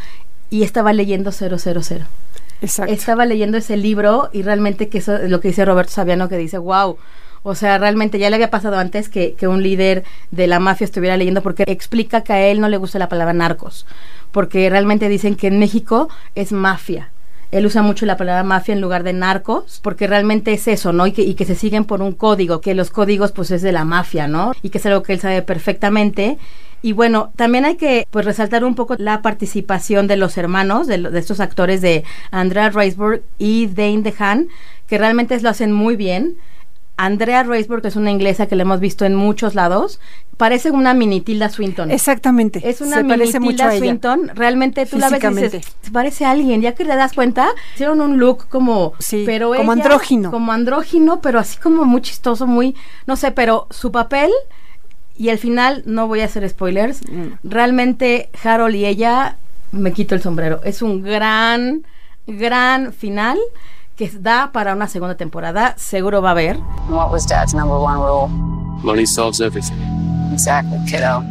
y 0.51 0.63
estaba 0.63 0.93
leyendo 0.93 1.33
000. 1.33 1.57
Exacto. 2.61 2.93
Estaba 2.93 3.27
leyendo 3.27 3.59
ese 3.59 3.77
libro 3.77 4.29
y 4.33 4.43
realmente 4.43 4.89
que 4.89 4.99
eso 4.99 5.17
es 5.17 5.31
lo 5.31 5.41
que 5.41 5.49
dice 5.49 5.65
Roberto 5.65 5.93
Saviano, 5.93 6.29
que 6.29 6.37
dice, 6.37 6.59
wow. 6.59 6.99
O 7.43 7.55
sea, 7.55 7.79
realmente 7.79 8.19
ya 8.19 8.31
le 8.31 8.37
había 8.37 8.51
pasado 8.51 8.79
antes 8.79 9.09
que, 9.09 9.35
que 9.35 9.49
un 9.49 9.63
líder 9.63 10.05
de 10.31 10.47
la 10.47 10.61
mafia 10.61 10.85
estuviera 10.85 11.17
leyendo 11.17 11.43
porque 11.43 11.65
explica 11.67 12.23
que 12.23 12.33
a 12.33 12.47
él 12.47 12.61
no 12.61 12.69
le 12.69 12.77
gusta 12.77 12.99
la 12.99 13.09
palabra 13.09 13.33
narcos, 13.33 13.87
porque 14.31 14.71
realmente 14.71 15.09
dicen 15.09 15.35
que 15.35 15.49
en 15.49 15.59
México 15.59 16.09
es 16.35 16.53
mafia. 16.53 17.11
Él 17.51 17.67
usa 17.67 17.83
mucho 17.83 18.07
la 18.07 18.17
palabra 18.17 18.45
mafia 18.45 18.73
en 18.73 18.81
lugar 18.81 19.03
de 19.03 19.13
narcos, 19.13 19.81
porque 19.83 20.07
realmente 20.07 20.55
es 20.55 20.67
eso, 20.69 20.93
¿no? 20.93 21.07
Y 21.07 21.13
que, 21.13 21.21
y 21.23 21.35
que 21.35 21.45
se 21.45 21.55
siguen 21.55 21.85
por 21.85 22.01
un 22.01 22.13
código, 22.13 22.63
que 22.63 22.75
los 22.75 22.91
códigos 22.91 23.31
pues 23.33 23.51
es 23.51 23.61
de 23.61 23.73
la 23.73 23.85
mafia, 23.85 24.27
¿no? 24.27 24.53
Y 24.63 24.71
que 24.71 24.79
es 24.79 24.87
algo 24.87 25.03
que 25.03 25.13
él 25.13 25.21
sabe 25.21 25.43
perfectamente. 25.43 26.39
Y 26.81 26.93
bueno, 26.93 27.31
también 27.37 27.67
hay 27.67 27.77
que 27.77 28.07
pues 28.11 28.25
resaltar 28.25 28.65
un 28.65 28.75
poco 28.75 28.97
la 28.99 29.21
participación 29.21 30.07
de 30.07 30.17
los 30.17 30.39
hermanos, 30.39 30.87
de, 30.87 30.97
de 30.97 31.19
estos 31.19 31.41
actores 31.41 31.83
de 31.83 32.05
Andrea 32.31 32.71
Reisberg 32.71 33.23
y 33.37 33.67
Dane 33.67 34.01
DeHaan, 34.01 34.49
que 34.87 34.97
realmente 34.97 35.39
lo 35.41 35.51
hacen 35.51 35.73
muy 35.73 35.95
bien. 35.95 36.37
Andrea 36.97 37.43
Reisberg 37.43 37.85
es 37.87 37.97
una 37.97 38.11
inglesa 38.11 38.47
que 38.47 38.55
la 38.57 38.63
hemos 38.63 38.79
visto 38.81 39.05
en 39.05 39.15
muchos 39.15 39.55
lados. 39.55 39.99
Parece 40.37 40.71
una 40.71 40.95
mini 40.95 41.21
Tilda 41.21 41.49
Swinton. 41.49 41.91
Exactamente. 41.91 42.61
Es 42.69 42.81
una 42.81 42.97
Se 42.97 43.03
mini 43.03 43.09
parece 43.19 43.41
mucho 43.41 43.51
Tilda 43.57 43.69
a 43.69 43.75
ella. 43.75 43.79
Swinton. 43.81 44.31
Realmente 44.35 44.87
tú 44.87 44.99
la 44.99 45.09
ves 45.09 45.23
y 45.25 45.29
dices, 45.43 45.67
parece 45.93 46.25
a 46.25 46.31
alguien. 46.31 46.61
Ya 46.61 46.75
que 46.75 46.85
le 46.85 46.95
das 46.95 47.13
cuenta, 47.13 47.49
hicieron 47.75 48.01
un 48.01 48.19
look 48.19 48.47
como... 48.49 48.93
Sí, 48.99 49.25
pero 49.27 49.49
como 49.55 49.73
ella- 49.73 49.83
andrógino. 49.83 50.31
Como 50.31 50.53
andrógino, 50.53 51.21
pero 51.21 51.39
así 51.39 51.59
como 51.59 51.85
muy 51.85 52.03
chistoso, 52.03 52.47
muy... 52.47 52.75
No 53.07 53.17
sé, 53.17 53.31
pero 53.33 53.67
su 53.71 53.91
papel... 53.91 54.31
Y 55.15 55.29
al 55.29 55.39
final, 55.39 55.83
no 55.87 56.09
voy 56.09 56.21
a 56.21 56.25
hacer 56.25 56.49
spoilers, 56.49 57.03
Mm. 57.09 57.35
realmente 57.45 58.31
Harold 58.43 58.75
y 58.75 58.87
ella, 58.87 59.37
me 59.71 59.93
quito 59.93 60.15
el 60.15 60.23
sombrero. 60.23 60.61
Es 60.65 60.81
un 60.81 61.03
gran, 61.03 61.85
gran 62.27 62.95
final 62.95 63.39
que 64.11 64.19
da 64.19 64.51
para 64.53 64.73
una 64.73 64.89
segunda 64.89 65.15
temporada. 65.15 65.75
Seguro 65.77 66.21
va 66.21 66.31
a 66.31 66.33
haber. 66.33 66.59
What 66.89 67.13
was 67.13 67.27
Dad's 67.27 67.55
number 67.55 67.77
one 67.77 67.99
rule? 67.99 68.29
Money 68.83 69.07
solves 69.07 69.41
everything. 69.41 69.77
Exactly, 70.33 70.77
kiddo. 70.87 71.23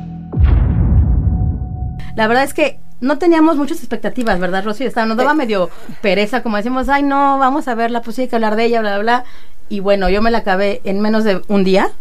La 2.16 2.28
verdad 2.28 2.44
es 2.44 2.54
que 2.54 2.80
no 3.02 3.18
teníamos 3.18 3.58
muchas 3.58 3.80
expectativas, 3.80 4.40
¿verdad, 4.40 4.64
Rosy? 4.64 4.86
Estaba, 4.86 5.06
nos 5.06 5.18
daba 5.18 5.34
medio 5.34 5.70
pereza, 6.02 6.44
como 6.44 6.58
decimos, 6.58 6.88
ay, 6.88 7.04
no, 7.04 7.40
vamos 7.40 7.68
a 7.68 7.76
verla, 7.76 8.02
pues 8.02 8.16
sí 8.16 8.24
hay 8.24 8.28
que 8.30 8.36
hablar 8.36 8.56
de 8.56 8.66
ella, 8.66 8.80
bla, 8.80 8.94
bla, 8.94 9.02
bla. 9.02 9.24
Y 9.68 9.80
bueno, 9.82 10.10
yo 10.10 10.22
me 10.22 10.32
la 10.32 10.40
acabé 10.40 10.82
en 10.84 11.02
menos 11.02 11.24
de 11.24 11.42
un 11.48 11.64
día. 11.64 11.92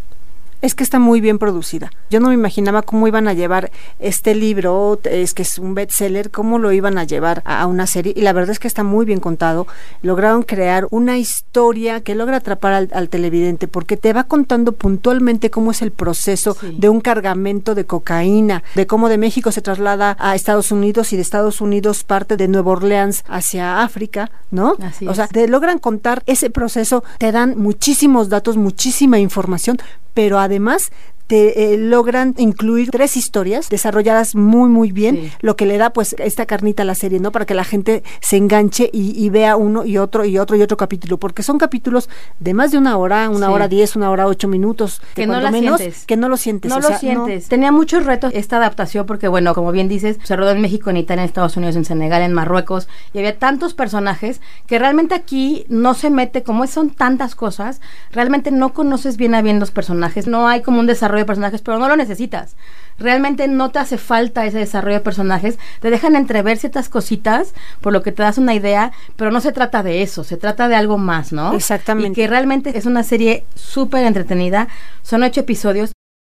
Es 0.62 0.74
que 0.74 0.82
está 0.82 0.98
muy 0.98 1.20
bien 1.20 1.38
producida. 1.38 1.90
Yo 2.10 2.20
no 2.20 2.28
me 2.28 2.34
imaginaba 2.34 2.82
cómo 2.82 3.08
iban 3.08 3.28
a 3.28 3.32
llevar 3.32 3.70
este 3.98 4.34
libro, 4.34 5.00
es 5.04 5.34
que 5.34 5.42
es 5.42 5.58
un 5.58 5.74
bestseller, 5.74 6.30
cómo 6.30 6.58
lo 6.58 6.72
iban 6.72 6.98
a 6.98 7.04
llevar 7.04 7.42
a, 7.46 7.66
una 7.66 7.86
serie. 7.86 8.12
Y 8.16 8.22
la 8.22 8.32
verdad 8.32 8.50
es 8.50 8.58
que 8.58 8.68
está 8.68 8.82
muy 8.82 9.06
bien 9.06 9.20
contado. 9.20 9.66
Lograron 10.02 10.42
crear 10.42 10.86
una 10.90 11.18
historia 11.18 12.00
que 12.00 12.14
logra 12.14 12.38
atrapar 12.38 12.72
al, 12.72 12.90
al 12.92 13.08
televidente, 13.08 13.68
porque 13.68 13.96
te 13.96 14.12
va 14.12 14.24
contando 14.24 14.72
puntualmente 14.72 15.50
cómo 15.50 15.70
es 15.70 15.82
el 15.82 15.90
proceso 15.92 16.56
Sí. 16.60 16.76
de 16.78 16.88
un 16.88 17.00
cargamento 17.00 17.74
de 17.74 17.84
cocaína, 17.86 18.62
de 18.74 18.86
cómo 18.86 19.08
de 19.08 19.18
México 19.18 19.52
se 19.52 19.62
traslada 19.62 20.16
a 20.18 20.34
Estados 20.34 20.72
Unidos 20.72 21.12
y 21.12 21.16
de 21.16 21.22
Estados 21.22 21.60
Unidos 21.60 22.04
parte 22.04 22.36
de 22.36 22.48
Nueva 22.48 22.72
Orleans 22.72 23.24
hacia 23.28 23.82
África, 23.82 24.30
¿no? 24.50 24.76
Así 24.82 25.06
o 25.06 25.14
sea, 25.14 25.24
es. 25.24 25.30
te 25.30 25.48
logran 25.48 25.78
contar 25.78 26.22
ese 26.26 26.50
proceso, 26.50 27.02
te 27.18 27.32
dan 27.32 27.56
muchísimos 27.58 28.28
datos, 28.28 28.56
muchísima 28.56 29.18
información, 29.18 29.78
pero 30.14 30.38
además 30.38 30.90
te 31.30 31.74
eh, 31.74 31.78
logran 31.78 32.34
incluir 32.38 32.90
tres 32.90 33.16
historias 33.16 33.68
desarrolladas 33.68 34.34
muy 34.34 34.68
muy 34.68 34.90
bien, 34.90 35.14
Sí. 35.16 35.32
lo 35.42 35.54
que 35.54 35.64
le 35.64 35.78
da 35.78 35.90
pues 35.90 36.16
esta 36.18 36.44
carnita 36.44 36.82
a 36.82 36.86
la 36.86 36.96
serie, 36.96 37.20
¿no? 37.20 37.30
Para 37.30 37.46
que 37.46 37.54
la 37.54 37.62
gente 37.62 38.02
se 38.20 38.36
enganche 38.36 38.90
y, 38.92 39.12
y 39.16 39.30
vea 39.30 39.54
uno 39.56 39.84
y 39.84 39.96
otro 39.96 40.24
y 40.24 40.38
otro 40.38 40.56
y 40.56 40.62
otro 40.62 40.76
capítulo, 40.76 41.18
porque 41.18 41.44
son 41.44 41.56
capítulos 41.58 42.08
de 42.40 42.52
más 42.52 42.72
de 42.72 42.78
una 42.78 42.96
hora, 42.96 43.30
una 43.30 43.46
Sí. 43.46 43.52
hora 43.52 43.68
diez, 43.68 43.94
una 43.94 44.10
hora 44.10 44.26
ocho 44.26 44.48
minutos, 44.48 45.00
Que 45.14 45.28
no 45.28 45.40
la 45.40 45.52
menos, 45.52 45.78
sientes. 45.78 46.04
que 46.04 46.16
no 46.16 46.28
lo 46.28 46.36
sientes, 46.36 46.68
No 46.68 46.78
o 46.78 46.80
lo 46.80 46.98
sientes. 46.98 47.48
Tenía 47.48 47.70
muchos 47.70 48.04
retos 48.06 48.32
esta 48.34 48.56
adaptación 48.56 49.06
porque, 49.06 49.28
bueno, 49.28 49.54
como 49.54 49.70
bien 49.70 49.86
dices, 49.86 50.18
se 50.24 50.34
rodó 50.34 50.50
en 50.50 50.60
México, 50.60 50.90
en 50.90 50.96
Italia, 50.96 51.22
en 51.22 51.28
Estados 51.28 51.56
Unidos, 51.56 51.76
en 51.76 51.84
Senegal, 51.84 52.22
en 52.22 52.32
Marruecos, 52.32 52.88
y 53.14 53.18
había 53.18 53.38
tantos 53.38 53.74
personajes 53.74 54.40
que 54.66 54.80
realmente 54.80 55.14
aquí 55.14 55.64
no 55.68 55.94
se 55.94 56.10
mete, 56.10 56.42
como 56.42 56.66
son 56.66 56.90
tantas 56.90 57.36
cosas, 57.36 57.80
realmente 58.10 58.50
no 58.50 58.72
conoces 58.72 59.16
bien 59.16 59.36
a 59.36 59.42
bien 59.42 59.60
los 59.60 59.70
personajes, 59.70 60.26
no 60.26 60.48
hay 60.48 60.62
como 60.62 60.80
un 60.80 60.86
desarrollo 60.86 61.19
de 61.20 61.26
personajes, 61.26 61.62
pero 61.62 61.78
no 61.78 61.88
lo 61.88 61.96
necesitas. 61.96 62.56
Realmente 62.98 63.48
no 63.48 63.70
te 63.70 63.78
hace 63.78 63.98
falta 63.98 64.44
ese 64.44 64.58
desarrollo 64.58 64.96
de 64.96 65.04
personajes, 65.04 65.58
te 65.80 65.90
dejan 65.90 66.16
entrever 66.16 66.58
ciertas 66.58 66.88
cositas, 66.88 67.54
por 67.80 67.92
lo 67.92 68.02
que 68.02 68.12
te 68.12 68.22
das 68.22 68.38
una 68.38 68.54
idea, 68.54 68.92
pero 69.16 69.30
no 69.30 69.40
se 69.40 69.52
trata 69.52 69.82
de 69.82 70.02
eso, 70.02 70.24
se 70.24 70.36
trata 70.36 70.68
de 70.68 70.74
algo 70.74 70.98
más, 70.98 71.32
¿no? 71.32 71.54
Exactamente. 71.54 72.10
Y 72.10 72.14
que 72.14 72.28
realmente 72.28 72.76
es 72.76 72.86
una 72.86 73.02
serie 73.02 73.44
súper 73.54 74.04
entretenida, 74.04 74.68
son 75.02 75.22
ocho 75.22 75.40
episodios. 75.40 75.92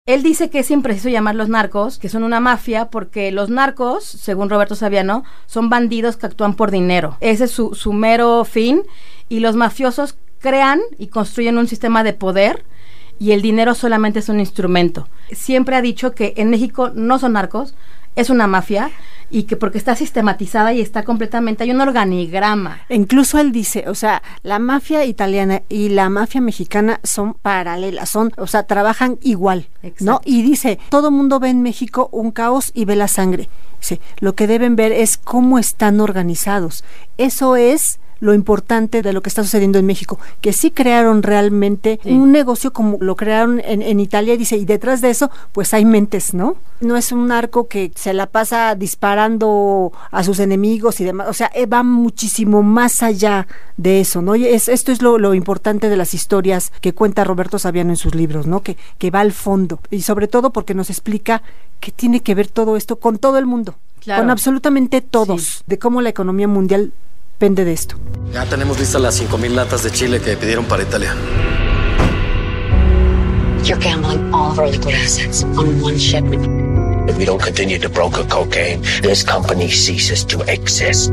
Él 0.06 0.22
dice 0.22 0.50
que 0.50 0.60
es 0.60 0.70
impreciso 0.70 1.08
llamarlos 1.08 1.48
narcos, 1.48 1.98
que 1.98 2.08
son 2.08 2.24
una 2.24 2.40
mafia, 2.40 2.86
porque 2.86 3.30
los 3.30 3.48
narcos, 3.48 4.04
según 4.04 4.50
Roberto 4.50 4.74
Saviano, 4.74 5.24
son 5.46 5.68
bandidos 5.68 6.16
que 6.16 6.26
actúan 6.26 6.54
por 6.54 6.70
dinero. 6.70 7.16
Ese 7.20 7.44
es 7.44 7.50
su, 7.50 7.74
su 7.74 7.92
mero 7.92 8.44
fin. 8.44 8.82
Y 9.28 9.40
los 9.40 9.54
mafiosos 9.54 10.16
crean 10.40 10.80
y 10.98 11.08
construyen 11.08 11.58
un 11.58 11.68
sistema 11.68 12.02
de 12.02 12.14
poder 12.14 12.64
y 13.20 13.32
el 13.32 13.42
dinero 13.42 13.74
solamente 13.76 14.18
es 14.18 14.28
un 14.30 14.40
instrumento. 14.40 15.06
Siempre 15.30 15.76
ha 15.76 15.82
dicho 15.82 16.12
que 16.12 16.32
en 16.38 16.50
México 16.50 16.90
no 16.94 17.18
son 17.20 17.34
narcos, 17.34 17.74
es 18.16 18.30
una 18.30 18.46
mafia 18.46 18.90
y 19.30 19.44
que 19.44 19.56
porque 19.56 19.78
está 19.78 19.94
sistematizada 19.94 20.72
y 20.72 20.80
está 20.80 21.04
completamente, 21.04 21.62
hay 21.62 21.70
un 21.70 21.80
organigrama. 21.80 22.80
Incluso 22.88 23.38
él 23.38 23.52
dice, 23.52 23.84
o 23.88 23.94
sea, 23.94 24.22
la 24.42 24.58
mafia 24.58 25.04
italiana 25.04 25.62
y 25.68 25.90
la 25.90 26.08
mafia 26.08 26.40
mexicana 26.40 26.98
son 27.04 27.34
paralelas, 27.34 28.08
son, 28.08 28.32
o 28.38 28.46
sea, 28.46 28.64
trabajan 28.64 29.18
igual, 29.22 29.68
¿no? 29.82 29.88
Exacto. 29.88 30.22
Y 30.24 30.42
dice, 30.42 30.78
todo 30.88 31.10
mundo 31.10 31.38
ve 31.38 31.50
en 31.50 31.62
México 31.62 32.08
un 32.10 32.32
caos 32.32 32.72
y 32.74 32.86
ve 32.86 32.96
la 32.96 33.06
sangre. 33.06 33.48
Dice, 33.80 34.00
lo 34.18 34.34
que 34.34 34.46
deben 34.46 34.76
ver 34.76 34.92
es 34.92 35.16
cómo 35.16 35.58
están 35.58 36.00
organizados. 36.00 36.84
Eso 37.18 37.54
es 37.54 37.99
lo 38.20 38.34
importante 38.34 39.02
de 39.02 39.12
lo 39.12 39.22
que 39.22 39.28
está 39.30 39.42
sucediendo 39.42 39.78
en 39.78 39.86
México, 39.86 40.18
que 40.40 40.52
sí 40.52 40.70
crearon 40.70 41.22
realmente 41.22 41.98
Sí. 42.02 42.10
un 42.12 42.32
negocio 42.32 42.72
como 42.72 42.98
lo 43.00 43.16
crearon 43.16 43.60
en, 43.64 43.82
en 43.82 43.98
Italia, 44.00 44.36
dice, 44.36 44.56
y 44.56 44.64
detrás 44.66 45.00
de 45.00 45.10
eso, 45.10 45.30
pues 45.52 45.72
hay 45.74 45.84
mentes, 45.84 46.34
¿no? 46.34 46.56
No 46.80 46.96
es 46.96 47.12
un 47.12 47.26
narco 47.28 47.66
que 47.68 47.90
se 47.94 48.12
la 48.14 48.26
pasa 48.26 48.74
disparando 48.74 49.92
a 50.10 50.22
sus 50.24 50.38
enemigos 50.38 51.00
y 51.00 51.04
demás, 51.04 51.28
o 51.28 51.32
sea, 51.32 51.50
eh, 51.54 51.66
va 51.66 51.82
muchísimo 51.82 52.62
más 52.62 53.02
allá 53.02 53.46
de 53.76 54.00
eso, 54.00 54.22
¿no? 54.22 54.36
Y 54.36 54.46
es, 54.46 54.68
esto 54.68 54.92
es 54.92 55.02
lo, 55.02 55.18
lo 55.18 55.34
importante 55.34 55.88
de 55.88 55.96
las 55.96 56.14
historias 56.14 56.72
que 56.80 56.92
cuenta 56.94 57.24
Roberto 57.24 57.58
Saviano 57.58 57.90
en 57.90 57.96
sus 57.96 58.14
libros, 58.14 58.46
¿no? 58.46 58.60
Que, 58.62 58.76
que 58.98 59.10
va 59.10 59.20
al 59.20 59.32
fondo, 59.32 59.80
y 59.90 60.02
sobre 60.02 60.28
todo 60.28 60.50
porque 60.50 60.74
nos 60.74 60.90
explica 60.90 61.42
que 61.80 61.90
tiene 61.92 62.20
que 62.20 62.34
ver 62.34 62.48
todo 62.48 62.76
esto 62.76 62.96
con 62.96 63.18
todo 63.18 63.38
el 63.38 63.46
mundo, 63.46 63.74
Claro. 64.00 64.22
con 64.22 64.30
absolutamente 64.30 65.00
todos, 65.02 65.42
Sí. 65.42 65.62
de 65.66 65.78
cómo 65.78 66.00
la 66.02 66.08
economía 66.10 66.48
mundial 66.48 66.92
depende 67.40 67.64
de 67.64 67.72
esto. 67.72 67.96
Ya 68.34 68.44
tenemos 68.44 68.78
listas 68.78 69.00
las 69.00 69.18
5.000 69.18 69.54
latas 69.54 69.82
de 69.82 69.90
chile 69.90 70.20
que 70.20 70.36
pidieron 70.36 70.66
para 70.66 70.82
Italia. 70.82 71.16
You're 73.64 73.82
gambling 73.82 74.30
all 74.34 74.52
of 74.52 74.58
our 74.58 74.68
liquid 74.68 74.94
assets 74.94 75.42
on 75.56 75.82
one 75.82 75.98
shipment. 75.98 76.46
If 77.08 77.16
we 77.16 77.24
don't 77.24 77.42
continue 77.42 77.78
to 77.78 77.88
broker 77.88 78.24
cocaine, 78.28 78.82
this 79.00 79.24
company 79.24 79.70
ceases 79.70 80.22
to 80.26 80.42
exist. 80.42 81.10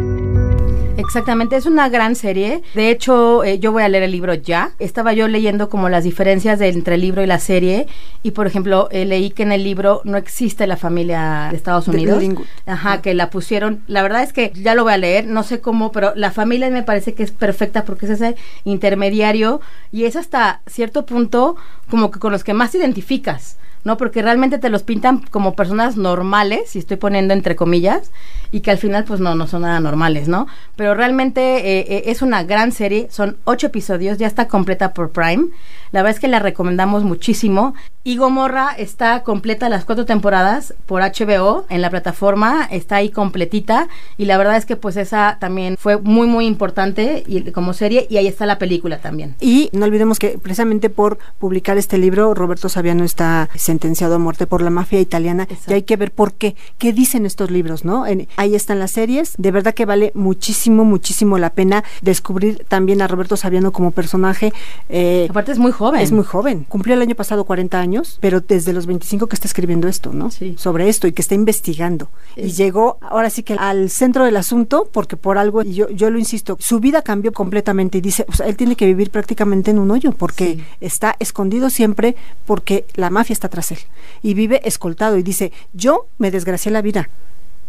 Exactamente, 0.97 1.55
es 1.55 1.65
una 1.65 1.89
gran 1.89 2.15
serie. 2.15 2.63
De 2.73 2.89
hecho, 2.89 3.43
eh, 3.43 3.59
yo 3.59 3.71
voy 3.71 3.83
a 3.83 3.89
leer 3.89 4.03
el 4.03 4.11
libro 4.11 4.33
ya. 4.33 4.71
Estaba 4.79 5.13
yo 5.13 5.27
leyendo 5.27 5.69
como 5.69 5.89
las 5.89 6.03
diferencias 6.03 6.59
de- 6.59 6.69
entre 6.69 6.95
el 6.95 7.01
libro 7.01 7.23
y 7.23 7.27
la 7.27 7.39
serie. 7.39 7.87
Y 8.23 8.31
por 8.31 8.47
ejemplo, 8.47 8.87
eh, 8.91 9.05
leí 9.05 9.29
que 9.29 9.43
en 9.43 9.51
el 9.51 9.63
libro 9.63 10.01
no 10.05 10.17
existe 10.17 10.65
la 10.67 10.75
familia 10.75 11.47
de 11.51 11.57
Estados 11.57 11.85
De 11.85 11.91
Unidos. 11.91 12.21
Linwood. 12.21 12.45
Ajá, 12.65 13.01
que 13.01 13.13
la 13.13 13.29
pusieron. 13.29 13.83
La 13.87 14.01
verdad 14.01 14.23
es 14.23 14.33
que 14.33 14.51
ya 14.55 14.73
lo 14.75 14.83
voy 14.83 14.93
a 14.93 14.97
leer, 14.97 15.27
no 15.27 15.43
sé 15.43 15.61
cómo, 15.61 15.91
pero 15.91 16.13
la 16.15 16.31
familia 16.31 16.69
me 16.69 16.83
parece 16.83 17.13
que 17.13 17.23
es 17.23 17.31
perfecta 17.31 17.85
porque 17.85 18.05
es 18.07 18.13
ese 18.13 18.35
intermediario 18.65 19.61
y 19.91 20.05
es 20.05 20.15
hasta 20.15 20.61
cierto 20.67 21.05
punto 21.05 21.55
como 21.89 22.11
que 22.11 22.19
con 22.19 22.31
los 22.31 22.43
que 22.43 22.53
más 22.53 22.71
te 22.71 22.79
identificas. 22.79 23.57
¿No? 23.87 23.95
Porque 23.95 24.21
realmente 24.21 24.59
te 24.59 24.69
los 24.69 24.83
pintan 24.83 25.19
como 25.31 25.55
personas 25.55 25.95
normales, 25.95 26.75
y 26.75 26.79
estoy 26.79 26.97
poniendo 26.97 27.33
entre 27.33 27.55
comillas, 27.55 28.11
y 28.51 28.59
que 28.59 28.69
al 28.69 28.77
final 28.77 29.05
pues 29.05 29.21
no, 29.21 29.33
no 29.33 29.47
son 29.47 29.61
nada 29.61 29.79
normales, 29.79 30.27
¿no? 30.27 30.45
Pero 30.75 30.93
realmente 30.93 31.39
eh, 31.41 31.85
eh, 31.87 32.03
es 32.07 32.21
una 32.21 32.43
gran 32.43 32.73
serie, 32.73 33.07
son 33.09 33.37
ocho 33.45 33.67
episodios, 33.67 34.17
ya 34.17 34.27
está 34.27 34.49
completa 34.49 34.93
por 34.93 35.11
Prime, 35.11 35.47
la 35.93 36.01
verdad 36.01 36.15
es 36.15 36.19
que 36.19 36.27
la 36.27 36.39
recomendamos 36.39 37.05
muchísimo, 37.05 37.75
y 38.07 38.15
Gomorra 38.15 38.71
está 38.77 39.21
completa 39.23 39.67
las 39.67 39.83
cuatro 39.83 40.05
temporadas 40.05 40.73
por 40.85 41.01
HBO 41.01 41.65
en 41.69 41.81
la 41.81 41.89
plataforma, 41.89 42.65
está 42.71 42.95
ahí 42.95 43.09
completita, 43.09 43.89
y 44.17 44.23
la 44.25 44.37
verdad 44.37 44.55
es 44.55 44.65
que 44.65 44.77
pues 44.77 44.95
esa 44.95 45.37
también 45.41 45.75
fue 45.77 45.97
muy 45.97 46.25
muy 46.25 46.45
importante 46.45 47.25
y, 47.27 47.51
como 47.51 47.73
serie, 47.73 48.07
y 48.09 48.15
ahí 48.15 48.27
está 48.27 48.45
la 48.45 48.57
película 48.59 48.99
también. 48.99 49.35
Y 49.41 49.69
no 49.73 49.85
olvidemos 49.85 50.19
que 50.19 50.37
precisamente 50.41 50.89
por 50.89 51.17
publicar 51.37 51.77
este 51.77 51.97
libro, 51.97 52.33
Roberto 52.33 52.69
Saviano 52.69 53.03
está 53.03 53.49
sentenciado 53.55 54.15
a 54.15 54.19
muerte 54.19 54.47
por 54.47 54.61
la 54.61 54.69
mafia 54.69 55.01
italiana. 55.01 55.43
Exacto. 55.43 55.71
Y 55.71 55.73
hay 55.73 55.83
que 55.83 55.97
ver 55.97 56.11
por 56.13 56.31
qué, 56.33 56.55
qué 56.77 56.93
dicen 56.93 57.25
estos 57.25 57.51
libros, 57.51 57.83
¿no? 57.83 58.07
En- 58.07 58.29
ahí 58.37 58.55
están 58.55 58.79
las 58.79 58.91
series. 58.91 59.33
De 59.37 59.51
verdad 59.51 59.73
que 59.73 59.85
vale 59.85 60.13
muchísimo, 60.15 60.85
muchísimo 60.85 61.37
la 61.39 61.49
pena 61.49 61.83
descubrir 62.01 62.63
también 62.69 63.01
a 63.01 63.07
Roberto 63.07 63.35
Saviano 63.35 63.73
como 63.73 63.91
personaje. 63.91 64.53
Eh, 64.87 65.27
Aparte 65.29 65.51
es 65.51 65.59
muy 65.59 65.73
joven. 65.73 65.99
es 65.99 66.13
muy 66.13 66.23
joven. 66.23 66.63
Cumplió 66.69 66.95
el 66.95 67.01
año 67.01 67.15
pasado 67.15 67.43
40 67.43 67.79
años, 67.79 67.96
pero 68.19 68.41
desde 68.41 68.73
los 68.73 68.85
25 68.85 69.27
que 69.27 69.35
está 69.35 69.47
escribiendo 69.47 69.87
esto, 69.87 70.11
¿no? 70.13 70.31
Sí. 70.31 70.55
Sobre 70.57 70.89
esto 70.89 71.07
y 71.07 71.11
que 71.13 71.21
está 71.21 71.35
investigando. 71.35 72.09
Y 72.35 72.49
llegó 72.51 72.97
ahora 73.01 73.29
sí 73.29 73.43
que 73.43 73.53
al 73.53 73.89
centro 73.89 74.25
del 74.25 74.37
asunto, 74.37 74.89
porque 74.91 75.17
por 75.17 75.37
algo, 75.37 75.61
y 75.63 75.73
yo, 75.73 75.89
yo 75.89 76.09
lo 76.09 76.19
insisto, 76.19 76.57
su 76.59 76.79
vida 76.79 77.01
cambió 77.01 77.31
completamente 77.31 77.97
y 77.97 78.01
dice, 78.01 78.25
o 78.29 78.33
sea, 78.33 78.47
él 78.47 78.55
tiene 78.57 78.75
que 78.75 78.85
vivir 78.85 79.09
prácticamente 79.11 79.71
en 79.71 79.79
un 79.79 79.91
hoyo, 79.91 80.11
porque 80.11 80.55
Sí. 80.55 80.63
está 80.81 81.15
escondido 81.19 81.69
siempre, 81.69 82.15
porque 82.45 82.85
la 82.95 83.09
mafia 83.09 83.33
está 83.33 83.49
tras 83.49 83.71
él. 83.71 83.79
Y 84.23 84.33
vive 84.33 84.61
escoltado 84.67 85.17
y 85.17 85.23
dice, 85.23 85.51
yo 85.73 86.07
me 86.17 86.31
desgracié 86.31 86.71
la 86.71 86.81
vida. 86.81 87.09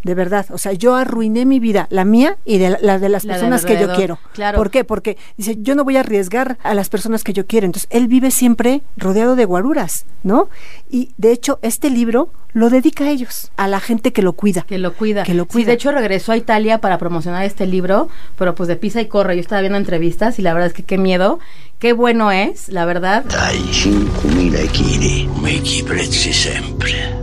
De 0.03 0.15
verdad, 0.15 0.45
o 0.51 0.57
sea, 0.57 0.71
yo 0.73 0.95
arruiné 0.95 1.45
mi 1.45 1.59
vida, 1.59 1.87
la 1.89 2.05
mía 2.05 2.37
y 2.45 2.57
de 2.57 2.69
la, 2.69 2.77
la 2.81 2.99
de 2.99 3.09
las 3.09 3.25
La 3.25 3.33
de 3.33 3.39
personas 3.39 3.65
que 3.65 3.79
yo 3.79 3.93
quiero. 3.93 4.17
claro. 4.33 4.57
¿Por 4.57 4.71
qué? 4.71 4.83
Porque 4.85 5.17
dice, 5.37 5.57
yo 5.61 5.75
no 5.75 5.83
voy 5.83 5.97
a 5.97 6.01
arriesgar 6.01 6.57
a 6.63 6.73
las 6.73 6.89
personas 6.89 7.23
que 7.23 7.33
yo 7.33 7.45
quiero. 7.45 7.65
Entonces, 7.65 7.87
él 7.91 8.07
vive 8.07 8.31
siempre 8.31 8.81
rodeado 8.97 9.35
de 9.35 9.45
guaruras, 9.45 10.05
¿no? 10.23 10.49
Y 10.89 11.11
de 11.17 11.31
hecho, 11.33 11.59
este 11.61 11.89
libro 11.89 12.29
lo 12.53 12.69
dedica 12.69 13.03
a 13.03 13.09
ellos, 13.09 13.51
a 13.57 13.67
la 13.67 13.79
gente 13.79 14.11
que 14.13 14.21
lo 14.21 14.33
cuida. 14.33 14.61
que 14.63 14.77
lo 14.79 14.93
cuida. 14.93 15.23
Que 15.23 15.33
lo 15.33 15.43
Sí, 15.43 15.49
cuida. 15.51 15.67
de 15.67 15.73
hecho 15.73 15.91
regresó 15.91 16.31
a 16.31 16.37
Italia 16.37 16.79
para 16.79 16.97
promocionar 16.97 17.43
este 17.43 17.67
libro, 17.67 18.07
pero 18.37 18.55
pues 18.55 18.67
de 18.67 18.75
pisa 18.77 19.01
y 19.01 19.05
corre. 19.07 19.35
Yo 19.35 19.41
estaba 19.41 19.61
viendo 19.61 19.77
entrevistas 19.77 20.39
y 20.39 20.41
la 20.41 20.53
verdad 20.53 20.67
es 20.67 20.73
que 20.73 20.83
qué 20.83 20.97
miedo, 20.97 21.39
qué 21.77 21.93
bueno 21.93 22.31
es, 22.31 22.69
la 22.69 22.85
verdad. 22.85 23.25
Dai 23.25 23.57
5.000 23.59 24.69
kg, 24.71 25.85
prezzi 25.85 26.33
sempre. 26.33 27.18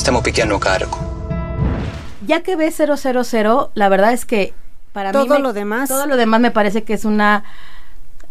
Stiamo 0.00 0.22
picchiando 0.22 0.58
carico. 0.58 0.98
Ya 2.26 2.40
que 2.42 2.56
ves 2.56 2.74
000, 2.76 3.68
la 3.74 3.88
verdad 3.90 4.14
es 4.14 4.24
que 4.24 4.54
para 4.94 5.10
mí 5.10 5.12
Todo 5.12 5.34
me- 5.34 5.40
lo 5.40 5.52
demás. 5.52 5.90
todo 5.90 6.06
lo 6.06 6.16
demás 6.16 6.40
me 6.40 6.50
parece 6.50 6.84
que 6.84 6.94
es 6.94 7.04
una 7.04 7.44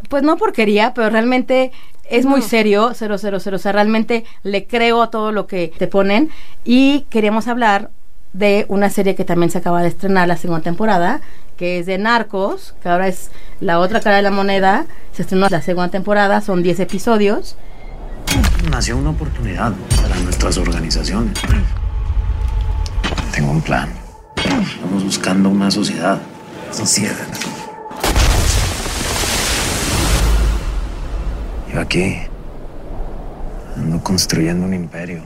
pues 0.09 0.23
no 0.23 0.35
porquería, 0.37 0.95
pero 0.95 1.11
realmente 1.11 1.71
es 2.09 2.25
muy 2.25 2.39
No. 2.39 2.45
serio 2.47 2.93
000, 2.95 3.11
o 3.53 3.59
sea, 3.59 3.71
realmente 3.71 4.25
le 4.41 4.65
creo 4.65 5.03
a 5.03 5.11
todo 5.11 5.31
lo 5.31 5.45
que 5.45 5.71
te 5.77 5.85
ponen 5.85 6.31
y 6.65 7.01
queríamos 7.11 7.47
hablar 7.47 7.91
de 8.33 8.65
una 8.67 8.89
serie 8.89 9.13
que 9.13 9.23
también 9.23 9.51
se 9.51 9.59
acaba 9.59 9.83
de 9.83 9.89
estrenar 9.89 10.27
la 10.27 10.37
segunda 10.37 10.63
temporada, 10.63 11.21
que 11.55 11.77
es 11.77 11.85
de 11.85 11.99
Narcos, 11.99 12.73
que 12.81 12.89
ahora 12.89 13.07
es 13.07 13.29
la 13.61 13.77
otra 13.79 13.99
cara 14.01 14.15
de 14.15 14.21
la 14.23 14.31
moneda. 14.31 14.87
Se 15.13 15.21
estrenó 15.21 15.47
la 15.49 15.61
segunda 15.61 15.89
temporada, 15.89 16.41
son 16.41 16.63
10 16.63 16.79
episodios. 16.79 17.55
Nació 18.69 18.97
una 18.97 19.09
oportunidad 19.11 19.73
para 20.01 20.15
nuestras 20.17 20.57
organizaciones. 20.57 21.39
Tengo 23.33 23.51
un 23.51 23.61
plan. 23.61 23.89
Estamos 24.35 25.03
buscando 25.03 25.49
una 25.49 25.71
sociedad. 25.71 26.19
Sociedad. 26.71 27.15
Yo 31.73 31.81
aquí 31.81 32.17
ando 33.75 34.03
construyendo 34.03 34.65
un 34.65 34.73
imperio. 34.73 35.23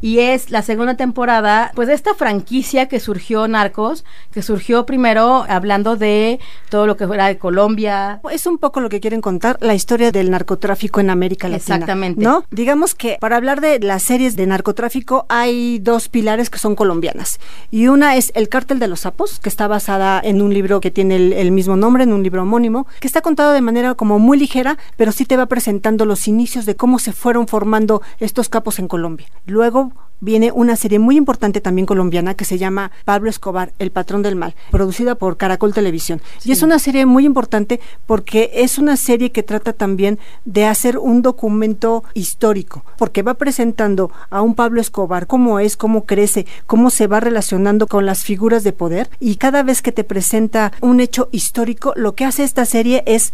Y 0.00 0.20
es 0.20 0.50
la 0.50 0.62
segunda 0.62 0.96
temporada, 0.96 1.72
pues 1.74 1.88
de 1.88 1.94
esta 1.94 2.14
franquicia 2.14 2.86
que 2.86 3.00
surgió 3.00 3.46
Narcos, 3.48 4.04
que 4.32 4.42
surgió 4.42 4.86
primero 4.86 5.44
hablando 5.48 5.96
de 5.96 6.40
todo 6.68 6.86
lo 6.86 6.96
que 6.96 7.06
fuera 7.06 7.26
de 7.26 7.38
Colombia. 7.38 8.20
Es 8.30 8.46
un 8.46 8.58
poco 8.58 8.80
lo 8.80 8.88
que 8.88 9.00
quieren 9.00 9.20
contar, 9.20 9.58
la 9.60 9.74
historia 9.74 10.12
del 10.12 10.30
narcotráfico 10.30 11.00
en 11.00 11.10
América 11.10 11.48
Latina. 11.48 11.76
Exactamente. 11.76 12.22
¿No? 12.22 12.44
Digamos 12.50 12.94
que 12.94 13.16
para 13.20 13.36
hablar 13.36 13.60
de 13.60 13.78
las 13.80 14.02
series 14.02 14.36
de 14.36 14.46
narcotráfico 14.46 15.26
hay 15.28 15.78
dos 15.78 16.08
pilares 16.08 16.50
que 16.50 16.58
son 16.58 16.74
colombianas. 16.74 17.38
Y 17.70 17.88
una 17.88 18.16
es 18.16 18.32
El 18.34 18.48
cártel 18.48 18.78
de 18.78 18.88
los 18.88 19.00
sapos, 19.00 19.38
que 19.40 19.48
está 19.48 19.68
basada 19.68 20.20
en 20.22 20.40
un 20.42 20.54
libro 20.54 20.80
que 20.80 20.90
tiene 20.90 21.16
el, 21.16 21.32
el 21.32 21.52
mismo 21.52 21.76
nombre, 21.76 22.04
en 22.04 22.12
un 22.12 22.22
libro 22.22 22.42
homónimo, 22.42 22.86
que 23.00 23.06
está 23.06 23.20
contado 23.20 23.52
de 23.52 23.60
manera 23.60 23.94
como 23.94 24.18
muy 24.18 24.38
ligera, 24.38 24.78
pero 24.96 25.12
sí 25.12 25.24
te 25.24 25.36
va 25.36 25.46
presentando 25.46 26.04
los 26.04 26.28
inicios 26.28 26.66
de 26.66 26.76
cómo 26.76 26.98
se 26.98 27.12
fueron 27.12 27.46
formando 27.46 28.02
estos 28.18 28.48
capos 28.48 28.78
en 28.78 28.88
Colombia. 28.88 29.26
Luego 29.46 29.89
viene 30.20 30.52
una 30.52 30.76
serie 30.76 30.98
muy 30.98 31.16
importante 31.16 31.60
también 31.60 31.86
colombiana 31.86 32.34
que 32.34 32.44
se 32.44 32.58
llama 32.58 32.90
Pablo 33.04 33.30
Escobar, 33.30 33.72
El 33.78 33.90
Patrón 33.90 34.22
del 34.22 34.36
Mal, 34.36 34.54
producida 34.70 35.14
por 35.14 35.36
Caracol 35.36 35.74
Televisión. 35.74 36.20
Y 36.44 36.52
es 36.52 36.62
una 36.62 36.78
serie 36.78 37.06
muy 37.06 37.24
importante 37.24 37.80
porque 38.06 38.50
es 38.54 38.78
una 38.78 38.96
serie 38.96 39.32
que 39.32 39.42
trata 39.42 39.72
también 39.72 40.18
de 40.44 40.66
hacer 40.66 40.98
un 40.98 41.22
documento 41.22 42.04
histórico, 42.14 42.84
porque 42.98 43.22
va 43.22 43.34
presentando 43.34 44.10
a 44.30 44.42
un 44.42 44.54
Pablo 44.54 44.80
Escobar, 44.80 45.26
cómo 45.26 45.58
es, 45.58 45.76
cómo 45.76 46.04
crece, 46.04 46.46
cómo 46.66 46.90
se 46.90 47.06
va 47.06 47.20
relacionando 47.20 47.86
con 47.86 48.06
las 48.06 48.22
figuras 48.22 48.64
de 48.64 48.72
poder 48.72 49.10
y 49.18 49.36
cada 49.36 49.62
vez 49.62 49.82
que 49.82 49.92
te 49.92 50.04
presenta 50.04 50.72
un 50.80 51.00
hecho 51.00 51.28
histórico, 51.32 51.92
lo 51.96 52.14
que 52.14 52.24
hace 52.24 52.44
esta 52.44 52.64
serie 52.64 53.02
es 53.06 53.32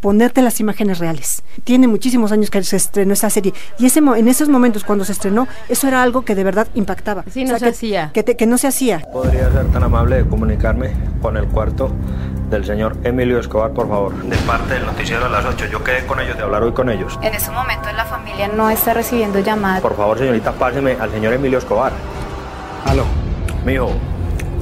ponerte 0.00 0.42
las 0.42 0.60
imágenes 0.60 0.98
reales. 0.98 1.42
Tiene 1.64 1.88
muchísimos 1.88 2.32
años 2.32 2.50
que 2.50 2.62
se 2.62 2.76
estrenó 2.76 3.12
esa 3.12 3.30
serie 3.30 3.54
y 3.78 3.86
ese 3.86 4.00
mo- 4.00 4.14
en 4.16 4.28
esos 4.28 4.48
momentos 4.48 4.84
cuando 4.84 5.04
se 5.04 5.12
estrenó, 5.12 5.48
eso 5.68 5.88
era 5.88 6.02
algo 6.02 6.22
que 6.24 6.34
de 6.34 6.44
verdad 6.44 6.68
impactaba. 6.74 7.24
Sí, 7.30 7.44
no 7.44 7.58
se 7.58 7.64
que, 7.64 7.70
hacía. 7.70 8.10
Que, 8.12 8.22
te- 8.22 8.36
que 8.36 8.46
no 8.46 8.58
se 8.58 8.68
hacía. 8.68 9.00
¿Podría 9.12 9.50
ser 9.50 9.66
tan 9.72 9.82
amable 9.82 10.16
de 10.18 10.26
comunicarme 10.28 10.92
con 11.22 11.36
el 11.36 11.46
cuarto 11.48 11.90
del 12.50 12.64
señor 12.64 12.96
Emilio 13.02 13.40
Escobar, 13.40 13.72
por 13.72 13.88
favor? 13.88 14.14
De 14.22 14.36
parte 14.38 14.74
del 14.74 14.86
noticiero 14.86 15.26
a 15.26 15.28
las 15.28 15.44
8. 15.44 15.66
Yo 15.72 15.82
quedé 15.82 16.06
con 16.06 16.20
ellos 16.20 16.36
de 16.36 16.42
hablar 16.44 16.62
hoy 16.62 16.72
con 16.72 16.88
ellos. 16.90 17.18
En 17.22 17.34
este 17.34 17.50
momento 17.50 17.90
la 17.92 18.04
familia 18.04 18.48
no 18.48 18.70
está 18.70 18.94
recibiendo 18.94 19.40
llamadas. 19.40 19.80
Por 19.80 19.96
favor, 19.96 20.18
señorita, 20.18 20.52
páseme 20.52 20.96
al 21.00 21.10
señor 21.10 21.32
Emilio 21.32 21.58
Escobar. 21.58 21.92
Aló. 22.84 23.04
Mijo, 23.64 23.90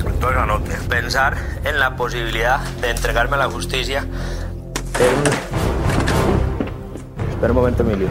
entonces 0.07 0.38
anote. 0.38 0.71
Pensar 0.88 1.37
en 1.64 1.79
la 1.79 1.95
posibilidad 1.97 2.61
de 2.81 2.91
entregarme 2.91 3.35
a 3.37 3.41
la 3.41 3.50
justicia. 3.50 4.07
Espera 7.31 7.53
un 7.53 7.55
momento, 7.55 7.83
Emilio. 7.83 8.09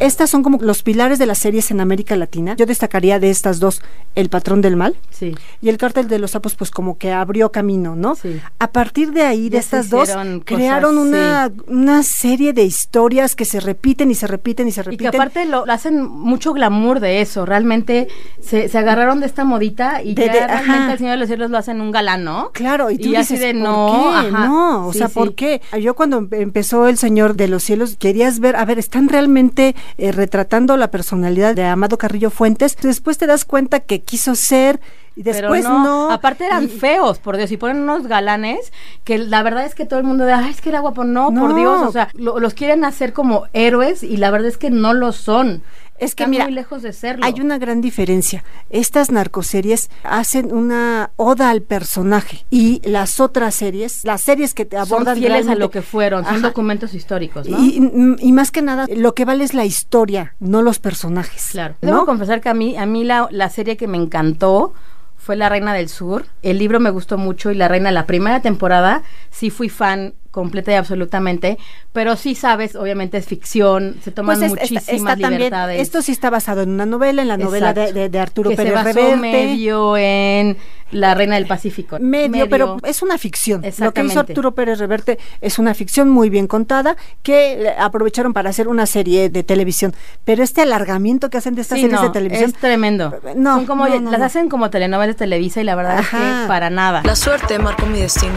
Estas 0.00 0.30
son 0.30 0.42
como 0.42 0.58
los 0.60 0.82
pilares 0.82 1.18
de 1.18 1.26
las 1.26 1.38
series 1.38 1.70
en 1.70 1.80
América 1.80 2.16
Latina. 2.16 2.54
Yo 2.56 2.66
destacaría 2.66 3.18
de 3.20 3.30
estas 3.30 3.60
dos 3.60 3.82
El 4.14 4.28
Patrón 4.28 4.60
del 4.62 4.76
Mal 4.76 4.96
Sí. 5.10 5.34
y 5.60 5.68
El 5.68 5.78
Cártel 5.78 6.08
de 6.08 6.18
los 6.18 6.32
Sapos, 6.32 6.54
pues 6.56 6.70
como 6.70 6.98
que 6.98 7.12
abrió 7.12 7.52
camino, 7.52 7.94
¿no? 7.94 8.14
Sí. 8.16 8.40
A 8.58 8.72
partir 8.72 9.12
de 9.12 9.22
ahí, 9.22 9.44
de 9.50 9.54
Ya 9.56 9.60
estas 9.60 9.90
dos, 9.90 10.08
cosas, 10.08 10.26
crearon 10.44 10.98
una, 10.98 11.48
sí. 11.48 11.54
una 11.68 12.02
serie 12.02 12.52
de 12.52 12.64
historias 12.64 13.36
que 13.36 13.44
se 13.44 13.60
repiten 13.60 14.10
y 14.10 14.14
se 14.14 14.26
repiten 14.26 14.66
y 14.68 14.72
se 14.72 14.80
Y 14.80 14.84
que 14.84 14.90
repiten. 14.90 15.08
aparte 15.08 15.44
lo, 15.44 15.66
lo 15.66 15.72
hacen 15.72 16.02
mucho 16.02 16.52
glamour 16.54 16.98
de 17.00 17.20
eso, 17.20 17.44
realmente 17.46 18.08
se, 18.40 18.68
se 18.68 18.78
agarraron 18.78 19.20
de 19.20 19.26
esta 19.26 19.44
modita 19.44 20.02
y 20.02 20.14
De- 20.14 20.26
ya 20.26 20.32
de- 20.32 20.46
realmente 20.46 20.72
ajá. 20.82 20.92
el 20.92 20.98
Señor 20.98 21.12
de 21.12 21.18
los 21.18 21.28
Cielos 21.28 21.50
lo 21.50 21.58
hacen 21.58 21.80
un 21.80 21.90
galán, 21.90 22.24
¿no? 22.24 22.50
Claro, 22.52 22.90
y 22.90 22.96
tú 22.98 23.10
así 23.16 23.34
dices, 23.34 23.40
de 23.40 23.52
¿por 23.52 23.62
no, 23.62 23.86
qué? 24.12 24.26
ajá. 24.28 24.46
No, 24.46 24.86
o 24.88 24.92
sea. 24.92 25.08
¿por 25.08 25.34
qué? 25.34 25.60
Yo 25.80 25.94
cuando 25.94 26.20
empe- 26.20 26.40
empezó 26.40 26.88
El 26.88 26.96
Señor 26.98 27.36
de 27.36 27.48
los 27.48 27.62
Cielos, 27.62 27.96
querías 27.98 28.40
ver, 28.40 28.56
a 28.56 28.64
ver, 28.64 28.78
¿están 28.78 29.08
realmente 29.08 29.74
eh, 29.98 30.12
retratando 30.12 30.76
la 30.76 30.90
personalidad 30.90 31.54
de 31.54 31.64
Amado 31.64 31.98
Carrillo 31.98 32.30
Fuentes? 32.30 32.76
Después 32.80 33.18
te 33.18 33.26
das 33.26 33.44
cuenta 33.44 33.80
que 33.80 34.02
quiso 34.02 34.34
ser 34.34 34.80
y 35.16 35.22
Pero 35.24 35.50
después 35.52 35.64
no. 35.64 36.10
Aparte 36.10 36.46
eran 36.46 36.64
y- 36.64 36.68
feos, 36.68 37.18
por 37.18 37.36
Dios, 37.36 37.50
y 37.50 37.56
ponen 37.56 37.78
unos 37.82 38.06
galanes 38.06 38.72
que 39.04 39.18
la 39.18 39.42
verdad 39.42 39.66
es 39.66 39.74
que 39.74 39.84
todo 39.84 39.98
el 39.98 40.04
mundo 40.06 40.24
de, 40.24 40.32
ay, 40.32 40.50
es 40.50 40.60
que 40.60 40.68
era 40.70 40.80
guapo, 40.80 41.04
no, 41.04 41.26
por 41.34 41.50
No. 41.50 41.56
Dios, 41.56 41.82
o 41.82 41.92
sea, 41.92 42.08
lo- 42.14 42.38
los 42.40 42.54
quieren 42.54 42.84
hacer 42.84 43.12
como 43.12 43.44
héroes 43.52 44.02
y 44.02 44.16
la 44.16 44.30
verdad 44.30 44.48
es 44.48 44.56
que 44.56 44.70
no 44.70 44.94
lo 44.94 45.12
son. 45.12 45.62
Es 46.00 46.14
que 46.14 46.26
mira, 46.26 46.44
muy 46.44 46.54
lejos 46.54 46.82
de 46.82 46.92
serlo. 46.92 47.24
Hay 47.24 47.34
una 47.40 47.58
gran 47.58 47.80
diferencia. 47.80 48.42
Estas 48.70 49.10
narcoseries 49.10 49.90
hacen 50.02 50.52
una 50.52 51.10
oda 51.16 51.50
al 51.50 51.60
personaje 51.60 52.44
y 52.50 52.80
las 52.88 53.20
otras 53.20 53.54
series, 53.54 54.02
las 54.04 54.22
series 54.22 54.54
que 54.54 54.64
te 54.64 54.76
son 54.78 54.86
abordan 54.86 55.18
fieles 55.18 55.46
a 55.46 55.54
lo 55.54 55.70
que 55.70 55.82
fueron, 55.82 56.24
son 56.24 56.36
Ajá. 56.36 56.48
documentos 56.48 56.94
históricos, 56.94 57.48
¿no? 57.48 57.58
Y 57.60 58.32
más 58.32 58.50
que 58.50 58.62
nada, 58.62 58.86
lo 58.94 59.14
que 59.14 59.24
vale 59.26 59.44
es 59.44 59.52
la 59.52 59.66
historia, 59.66 60.34
no 60.40 60.62
los 60.62 60.78
personajes. 60.78 61.48
Claro. 61.52 61.74
¿no? 61.82 61.90
Debo 61.92 62.06
confesar 62.06 62.40
que 62.40 62.48
a 62.48 62.54
mí, 62.54 62.76
a 62.76 62.86
mí 62.86 63.04
la, 63.04 63.28
la 63.30 63.50
serie 63.50 63.76
que 63.76 63.86
me 63.86 63.98
encantó 63.98 64.72
fue 65.18 65.36
La 65.36 65.50
Reina 65.50 65.74
del 65.74 65.90
Sur. 65.90 66.24
El 66.42 66.58
libro 66.58 66.80
me 66.80 66.88
gustó 66.90 67.18
mucho 67.18 67.50
y 67.50 67.54
La 67.54 67.68
Reina, 67.68 67.90
la 67.90 68.06
primera 68.06 68.40
temporada, 68.40 69.02
sí 69.30 69.50
fui 69.50 69.68
fan 69.68 70.14
completa 70.30 70.70
y 70.72 70.74
absolutamente, 70.74 71.58
pero 71.92 72.14
sí 72.16 72.34
sabes, 72.34 72.76
obviamente 72.76 73.18
es 73.18 73.26
ficción, 73.26 73.96
se 74.02 74.12
toman 74.12 74.38
Pues 74.38 74.52
es- 74.52 74.52
está- 74.52 74.62
muchísimas 74.80 74.88
está 74.88 75.10
también- 75.22 75.32
libertades. 75.32 75.80
esto 75.80 76.02
sí 76.02 76.12
está 76.12 76.30
basado 76.30 76.62
en 76.62 76.70
una 76.70 76.86
novela, 76.86 77.22
en 77.22 77.28
la 77.28 77.36
novela 77.36 77.72
de, 77.72 77.80
Exacto. 77.82 78.00
de- 78.00 78.08
de 78.10 78.18
Arturo 78.20 78.50
que 78.50 78.56
Pérez 78.56 78.70
se 78.72 78.74
basó 78.76 78.98
Reverte. 79.00 79.16
medio 79.16 79.96
en 79.96 80.56
La 80.92 81.14
Reina 81.14 81.36
del 81.36 81.46
Pacífico. 81.46 81.98
Medio, 82.00 82.48
pero 82.48 82.76
es 82.84 83.00
una 83.02 83.16
ficción. 83.16 83.62
Lo 83.78 83.92
que 83.94 84.04
hizo. 84.04 84.20
Arturo 84.20 84.54
Pérez 84.56 84.78
Reverte 84.80 85.18
es 85.40 85.58
una 85.60 85.72
ficción 85.74 86.08
muy 86.08 86.30
bien 86.30 86.46
contada 86.48 86.96
que 87.22 87.52
eh, 87.62 87.74
aprovecharon 87.78 88.32
para 88.32 88.50
hacer 88.50 88.66
una 88.66 88.86
serie 88.86 89.30
de 89.30 89.42
televisión. 89.44 89.94
Pero 90.24 90.42
este 90.42 90.62
alargamiento 90.62 91.30
que 91.30 91.38
hacen 91.38 91.54
de 91.54 91.62
estas 91.62 91.76
Sí, 91.78 91.82
series 91.82 92.00
no, 92.00 92.06
de 92.08 92.12
televisión 92.12 92.50
es 92.50 92.56
tremendo. 92.56 93.14
No, 93.36 93.56
Son 93.56 93.66
como, 93.66 93.86
no, 93.88 94.00
no, 94.00 94.10
las 94.10 94.18
no. 94.20 94.26
hacen 94.26 94.48
como 94.48 94.68
telenovelas 94.70 95.14
de 95.14 95.18
Televisa 95.18 95.60
y 95.60 95.64
la 95.64 95.74
verdad 95.76 96.00
es 96.00 96.08
que 96.08 96.16
para 96.48 96.70
nada. 96.70 97.02
La 97.04 97.14
suerte 97.14 97.58
marcó 97.60 97.86
mi 97.86 98.00
destino. 98.00 98.34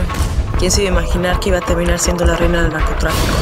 ¿Quién 0.63 0.71
se 0.71 0.82
iba 0.84 0.91
a 0.91 1.02
imaginar 1.02 1.41
que 1.41 1.49
iba 1.49 1.58
a 1.58 1.62
terminar 1.62 1.99
siendo 1.99 2.23
la 2.23 2.38
reina 2.38 2.63
del 2.63 2.71
narcotráfico? 2.71 3.34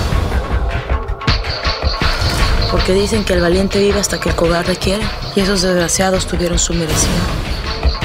Porque 2.71 2.93
dicen 2.93 3.23
que 3.23 3.33
el 3.33 3.41
valiente 3.41 3.77
vive 3.77 3.99
hasta 3.99 4.19
que 4.19 4.29
el 4.29 4.35
cobarde 4.35 4.75
quiere. 4.75 5.03
Y 5.35 5.41
esos 5.41 5.61
desgraciados 5.61 6.25
tuvieron 6.25 6.57
su 6.57 6.73
merecido. 6.73 7.13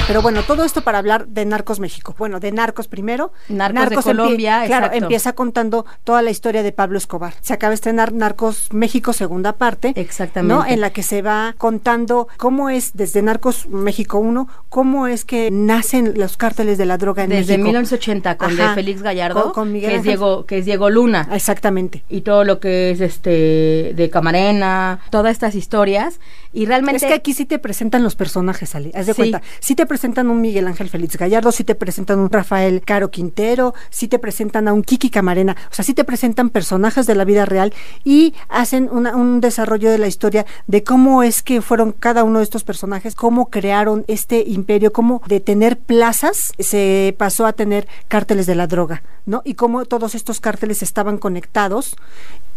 Pero 0.07 0.21
bueno, 0.21 0.41
todo 0.43 0.63
esto 0.63 0.81
para 0.81 0.99
hablar 0.99 1.27
de 1.27 1.45
Narcos 1.45 1.79
México. 1.81 2.15
Bueno, 2.17 2.39
de 2.39 2.51
Narcos 2.53 2.87
primero. 2.87 3.33
Narcos 3.49 3.89
de 3.89 3.95
empie- 3.97 4.03
Colombia, 4.03 4.63
Claro, 4.65 4.89
empieza 4.93 5.33
contando 5.33 5.85
toda 6.05 6.21
la 6.21 6.31
historia 6.31 6.63
de 6.63 6.71
Pablo 6.71 6.97
Escobar. 6.97 7.33
Se 7.41 7.53
acaba 7.53 7.71
de 7.71 7.75
estrenar 7.75 8.13
Narcos 8.13 8.69
México, 8.71 9.11
segunda 9.11 9.53
parte. 9.57 9.91
Exactamente. 9.97 10.53
¿no? 10.53 10.65
En 10.65 10.79
la 10.79 10.91
que 10.91 11.03
se 11.03 11.21
va 11.21 11.55
contando 11.57 12.29
cómo 12.37 12.69
es, 12.69 12.91
desde 12.93 13.21
Narcos 13.21 13.67
México 13.67 14.17
1, 14.19 14.47
cómo 14.69 15.07
es 15.07 15.25
que 15.25 15.49
nacen 15.51 16.13
los 16.15 16.37
cárteles 16.37 16.77
de 16.77 16.85
la 16.85 16.97
droga 16.97 17.23
en 17.25 17.29
Desde 17.31 17.53
México. 17.57 17.65
1980 17.65 18.37
con 18.37 18.51
Ajá. 18.53 18.69
de 18.69 18.75
Félix 18.75 19.01
Gallardo, 19.01 19.43
Con- 19.43 19.51
con 19.51 19.71
Miguel 19.73 19.89
que 19.91 19.95
es. 19.97 20.03
Diego 20.03 20.45
que 20.45 20.59
es 20.59 20.65
Diego 20.65 20.89
Luna. 20.89 21.27
Exactamente. 21.33 22.03
Y 22.07 22.21
todo 22.21 22.45
lo 22.45 22.61
que 22.61 22.91
es 22.91 23.01
este 23.01 23.91
de 23.93 24.09
Camarena, 24.09 24.99
todas 25.09 25.33
estas 25.33 25.53
historias 25.55 26.21
y 26.53 26.65
realmente 26.65 27.05
Es 27.05 27.09
que 27.11 27.13
aquí 27.13 27.33
sí 27.33 27.45
te 27.45 27.59
presentan 27.59 28.03
los 28.03 28.15
personajes, 28.15 28.73
Ali. 28.73 28.91
Haz 28.95 29.05
de 29.07 29.13
Sí. 29.13 29.17
cuenta. 29.17 29.41
Sí 29.59 29.75
te 29.75 29.83
presentan 29.85 29.96
un 30.03 30.41
Miguel 30.41 30.67
Ángel 30.67 30.89
Félix 30.89 31.17
Gallardo, 31.17 31.51
sí 31.51 31.63
te 31.63 31.75
presentan 31.75 32.19
un 32.19 32.29
Rafael 32.29 32.81
Caro 32.85 33.09
Quintero, 33.09 33.73
sí 33.89 34.07
te 34.07 34.19
presentan 34.19 34.67
a 34.67 34.73
un 34.73 34.83
Kiki 34.83 35.09
Camarena. 35.09 35.55
O 35.71 35.73
sea, 35.73 35.83
sí 35.83 35.93
te 35.93 36.03
presentan 36.03 36.49
personajes 36.49 37.05
de 37.07 37.15
la 37.15 37.25
vida 37.25 37.45
real 37.45 37.73
y 38.03 38.33
hacen 38.49 38.89
una- 38.91 39.15
un 39.15 39.41
desarrollo 39.41 39.89
de 39.89 39.97
la 39.97 40.07
historia 40.07 40.45
de 40.67 40.83
cómo 40.83 41.23
es 41.23 41.41
que 41.41 41.61
fueron 41.61 41.91
cada 41.91 42.23
uno 42.23 42.39
de 42.39 42.43
estos 42.43 42.63
personajes, 42.63 43.15
cómo 43.15 43.49
crearon 43.49 44.05
este 44.07 44.43
imperio, 44.47 44.91
cómo 44.93 45.21
de 45.27 45.39
tener 45.39 45.77
plazas 45.77 46.53
se 46.59 47.15
pasó 47.17 47.45
a 47.45 47.53
tener 47.53 47.87
cárteles 48.07 48.45
de 48.45 48.55
la 48.55 48.67
droga, 48.67 49.03
¿no? 49.25 49.41
Y 49.45 49.55
cómo 49.55 49.85
todos 49.85 50.15
estos 50.15 50.39
cárteles 50.39 50.83
estaban 50.83 51.17
conectados 51.17 51.95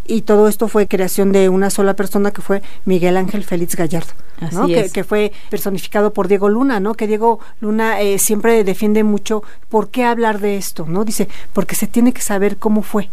y 0.06 0.22
todo 0.22 0.48
esto 0.48 0.66
fue 0.68 0.88
creación 0.88 1.30
de 1.32 1.48
una 1.48 1.70
sola 1.70 1.94
persona 1.94 2.30
que 2.32 2.42
fue 2.42 2.62
Miguel 2.84 3.16
Ángel 3.16 3.44
Félix 3.44 3.76
Gallardo, 3.76 4.12
¿no? 4.52 4.64
Así 4.64 4.74
Que, 4.74 4.80
es. 4.80 4.92
que 4.92 5.04
fue 5.04 5.32
personificado 5.50 6.12
por 6.12 6.26
Diego 6.28 6.48
Luna, 6.48 6.80
¿no? 6.80 6.94
Que 6.94 7.06
Diego 7.06 7.38
Luna 7.60 8.00
eh, 8.00 8.18
siempre 8.18 8.64
defiende 8.64 9.04
mucho 9.04 9.42
por 9.68 9.90
qué 9.90 10.04
hablar 10.04 10.40
de 10.40 10.56
esto, 10.56 10.84
¿no? 10.88 11.04
Dice, 11.04 11.28
porque 11.52 11.74
se 11.76 11.86
tiene 11.86 12.12
que 12.12 12.22
saber 12.22 12.56
cómo 12.56 12.82
fue. 12.82 13.08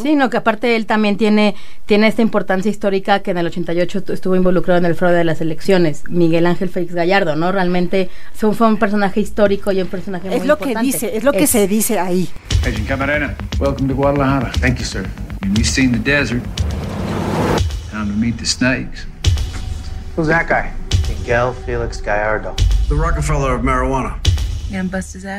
Sí, 0.00 0.14
no, 0.16 0.30
que 0.30 0.38
aparte 0.38 0.74
él 0.74 0.86
también 0.86 1.18
tiene, 1.18 1.54
tiene 1.84 2.06
esta 2.08 2.22
importancia 2.22 2.70
histórica 2.70 3.20
que 3.20 3.32
en 3.32 3.36
el 3.36 3.46
88 3.48 4.02
tu- 4.02 4.12
estuvo 4.14 4.34
involucrado 4.36 4.78
en 4.78 4.86
el 4.86 4.94
fraude 4.94 5.18
de 5.18 5.24
las 5.24 5.42
elecciones. 5.42 6.04
Miguel 6.08 6.46
Ángel 6.46 6.70
Félix 6.70 6.94
Gallardo, 6.94 7.36
¿no? 7.36 7.52
Realmente 7.52 8.08
fue, 8.32 8.54
fue 8.54 8.68
un 8.68 8.78
personaje 8.78 9.20
histórico 9.20 9.70
y 9.70 9.82
un 9.82 9.88
personaje 9.88 10.28
muy 10.28 10.36
Es 10.38 10.46
lo 10.46 10.56
que 10.56 10.70
importante. 10.70 10.86
dice, 10.86 11.14
es 11.14 11.24
lo 11.24 11.32
que 11.32 11.46
se 11.46 11.68
dice 11.68 11.98
ahí. 11.98 12.26
Agent 12.62 12.88
Camarena, 12.88 13.36
welcome 13.60 13.86
to 13.90 13.94
Guadalajara. 13.94 14.50
Thank 14.62 14.78
you, 14.78 14.84
sir. 14.86 15.06
We've 15.50 15.66
seen 15.66 15.90
the 15.90 15.98
desert. 15.98 16.42
Time 17.90 18.06
to 18.06 18.14
meet 18.14 18.38
the 18.38 18.46
snakes. 18.46 19.06
Who's 20.14 20.28
that 20.28 20.46
guy? 20.48 20.72
Miguel 21.08 21.52
Felix 21.66 22.00
Gallardo. 22.00 22.54
The 22.88 22.94
Rockefeller 22.94 23.54
of 23.54 23.62
marijuana. 23.62 24.20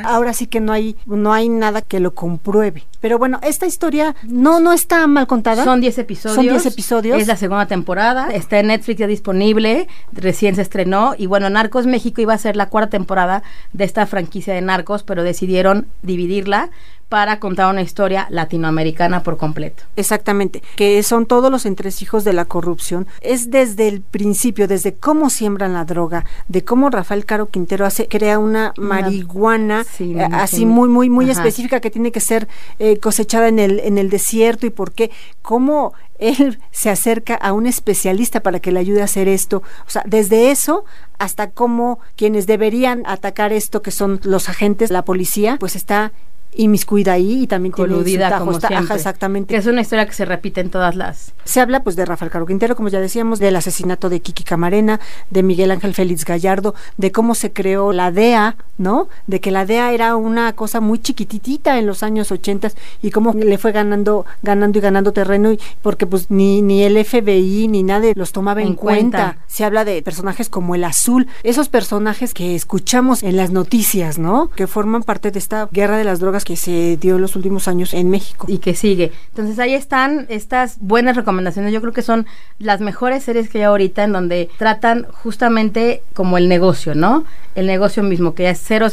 Ahora 0.06 0.34
sí 0.34 0.48
que 0.48 0.60
no 0.60 0.74
hay, 0.74 0.96
no 1.06 1.34
hay 1.34 1.50
nada 1.50 1.82
que 1.82 2.00
lo 2.00 2.14
compruebe. 2.14 2.84
Pero 3.02 3.18
bueno, 3.18 3.40
esta 3.42 3.66
historia 3.66 4.16
no, 4.24 4.60
no 4.60 4.74
está 4.74 5.08
mal 5.08 5.26
contada. 5.26 5.64
Son 5.64 5.82
10 5.82 5.98
episodios. 5.98 6.36
Son 6.36 6.48
10 6.48 6.66
episodios. 6.68 7.20
Es 7.20 7.28
la 7.28 7.36
segunda 7.36 7.66
temporada. 7.66 8.30
Está 8.32 8.60
en 8.60 8.68
Netflix 8.68 9.00
ya 9.00 9.08
disponible. 9.08 9.88
Recién 10.12 10.56
se 10.56 10.62
estrenó. 10.62 11.16
Y 11.18 11.26
bueno, 11.26 11.50
Narcos 11.50 11.88
México 11.88 12.22
iba 12.22 12.34
a 12.34 12.38
ser 12.38 12.56
la 12.56 12.70
cuarta 12.70 12.92
temporada 12.92 13.42
de 13.74 13.86
esta 13.86 14.06
franquicia 14.06 14.54
de 14.54 14.62
Narcos, 14.62 15.04
pero 15.04 15.24
decidieron 15.24 15.88
dividirla 16.04 16.70
para 17.14 17.40
contar 17.40 17.70
una 17.70 17.84
historia 17.84 18.26
latinoamericana 18.32 19.22
por 19.22 19.38
completo. 19.38 19.84
Exactamente, 19.96 20.64
que 20.76 21.04
son 21.04 21.28
todos 21.28 21.52
los 21.52 21.68
entresijos 21.68 22.24
de 22.24 22.34
la 22.34 22.46
corrupción. 22.46 23.06
Es 23.22 23.52
desde 23.52 23.88
el 23.88 24.02
principio, 24.02 24.68
desde 24.68 24.96
cómo 24.96 25.30
siembran 25.30 25.74
la 25.74 25.86
droga, 25.86 26.26
de 26.48 26.64
cómo 26.64 26.90
Rafael 26.90 27.28
Caro 27.28 27.50
Quintero 27.50 27.86
hace, 27.86 28.08
crea 28.08 28.40
una 28.40 28.74
marihuana 28.78 29.84
Sí, 29.84 30.16
eh, 30.18 30.28
así 30.32 30.66
muy, 30.66 30.90
muy, 30.90 31.08
muy 31.12 31.26
Ajá. 31.26 31.34
específica 31.34 31.82
que 31.82 31.92
tiene 31.92 32.12
que 32.12 32.20
ser 32.20 32.48
eh, 32.80 32.98
cosechada 32.98 33.48
en 33.48 33.60
el, 33.60 33.80
en 33.82 34.00
el 34.00 34.10
desierto 34.10 34.66
y 34.66 34.72
por 34.72 34.92
qué, 34.92 35.12
cómo 35.44 35.94
él 36.18 36.58
se 36.72 36.90
acerca 36.90 37.36
a 37.36 37.54
un 37.54 37.68
especialista 37.68 38.40
para 38.40 38.60
que 38.60 38.72
le 38.72 38.80
ayude 38.80 39.02
a 39.02 39.06
hacer 39.06 39.28
esto. 39.28 39.62
O 39.86 39.90
sea, 39.92 40.02
desde 40.08 40.50
eso 40.50 40.84
hasta 41.20 41.52
cómo 41.52 42.00
quienes 42.16 42.48
deberían 42.48 43.04
atacar 43.06 43.54
esto, 43.54 43.84
que 43.84 43.92
son 43.92 44.20
los 44.24 44.50
agentes, 44.50 44.90
la 44.90 45.06
policía, 45.06 45.58
pues 45.60 45.76
está 45.76 46.12
inmiscuida 46.56 47.14
ahí 47.14 47.44
y 47.44 47.48
también 47.48 47.74
tiene 47.74 47.90
Coludida 47.92 48.30
tajo, 48.30 48.46
como 48.46 48.52
está- 48.58 48.68
ajá, 48.68 48.78
siempre. 48.78 48.96
exactamente. 48.98 49.54
Que 49.54 49.60
es 49.60 49.66
una 49.66 49.82
historia 49.82 50.06
que 50.06 50.14
se 50.14 50.26
repite 50.26 50.62
en 50.62 50.70
todas 50.70 50.96
las... 50.96 51.34
Se 51.46 51.60
habla 51.62 51.84
pues 51.84 51.96
de 51.96 52.06
Rafael 52.06 52.32
Caro 52.32 52.46
Quintero, 52.46 52.76
como 52.76 52.90
ya 52.90 53.00
decíamos, 53.00 53.40
del 53.40 53.56
asesinato 53.56 54.10
de 54.10 54.22
Kiki 54.22 54.44
Camarena, 54.44 55.00
de 55.30 55.44
Miguel 55.44 55.72
Ángel 55.72 55.94
Félix 55.94 56.26
Gallardo, 56.26 56.74
de 56.98 57.12
cómo 57.12 57.36
se 57.36 57.52
creó 57.52 57.92
la 57.94 58.12
DEA, 58.12 58.56
¿no? 58.78 59.08
De 59.28 59.40
que 59.42 59.52
la 59.52 59.66
DEA 59.66 59.92
era 59.94 60.16
una 60.16 60.54
cosa 60.54 60.80
muy 60.80 61.00
chiquititita 61.00 61.78
en 61.80 61.86
los 61.86 62.04
años 62.04 62.32
80 62.32 62.72
y 63.02 63.12
cómo 63.12 63.34
le 63.34 63.58
fue 63.58 63.72
ganando, 63.72 64.26
ganando 64.42 64.78
y 64.78 64.82
ganando 64.82 65.12
terreno, 65.14 65.52
y 65.52 65.60
porque 65.82 66.06
pues 66.06 66.32
ni, 66.32 66.62
ni 66.62 66.84
el 66.84 67.04
FBI 67.04 67.68
ni 67.68 67.84
nadie 67.84 68.14
los 68.16 68.32
tomaba 68.32 68.62
en, 68.62 68.70
En 68.70 68.76
cuenta. 68.76 69.18
cuenta. 69.18 69.38
Se 69.48 69.64
habla 69.66 69.86
de 69.86 70.02
personajes 70.02 70.50
como 70.50 70.76
el 70.76 70.84
Azul, 70.84 71.28
esos 71.44 71.70
personajes 71.70 72.34
que 72.34 72.56
escuchamos 72.56 73.22
en 73.24 73.36
las 73.38 73.52
noticias, 73.52 74.18
¿no? 74.18 74.50
Que 74.56 74.68
forman 74.68 75.04
parte 75.04 75.32
de 75.32 75.40
esta 75.40 75.68
guerra 75.72 75.98
de 75.98 76.04
las 76.04 76.20
drogas 76.20 76.43
que 76.44 76.56
se 76.56 76.98
dio 76.98 77.16
en 77.16 77.22
los 77.22 77.36
últimos 77.36 77.68
años 77.68 77.94
en 77.94 78.10
México. 78.10 78.46
y 78.50 78.60
que 78.60 78.76
sigue. 78.76 79.12
Entonces 79.30 79.60
ahí 79.60 79.74
están 79.74 80.26
estas 80.30 80.78
buenas 80.80 81.16
recomendaciones. 81.16 81.74
Yo 81.74 81.82
creo 81.82 81.94
que 81.94 82.02
son 82.02 82.26
las 82.60 82.82
mejores 82.82 83.24
series 83.24 83.50
que 83.50 83.60
hay 83.60 83.64
ahorita 83.66 84.04
en 84.04 84.14
donde 84.14 84.50
tratan 84.58 85.08
justamente 85.12 86.04
como 86.14 86.38
el 86.38 86.48
negocio, 86.50 86.96
¿no? 86.96 87.26
El 87.56 87.68
negocio 87.68 88.04
mismo, 88.04 88.34
que 88.34 88.50
es 88.50 88.60
000 88.60 88.90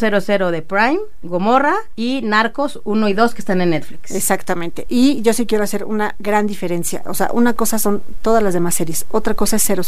de 0.50 0.62
Prime, 0.62 1.00
Gomorra 1.22 1.74
y 1.96 2.20
Narcos 2.22 2.80
1 2.84 3.08
y 3.08 3.12
2 3.14 3.34
que 3.34 3.40
están 3.40 3.60
en 3.60 3.70
Netflix. 3.70 4.10
Exactamente. 4.10 4.86
Y 4.88 5.22
yo 5.22 5.32
sí 5.32 5.46
quiero 5.46 5.64
hacer 5.64 5.84
una 5.84 6.14
gran 6.18 6.46
diferencia. 6.46 7.02
O 7.06 7.14
sea, 7.14 7.30
una 7.32 7.54
cosa 7.54 7.78
son 7.78 8.02
todas 8.22 8.42
las 8.42 8.54
demás 8.54 8.74
series, 8.74 9.06
otra 9.10 9.34
cosa 9.34 9.56
es 9.56 9.62
000. 9.62 9.80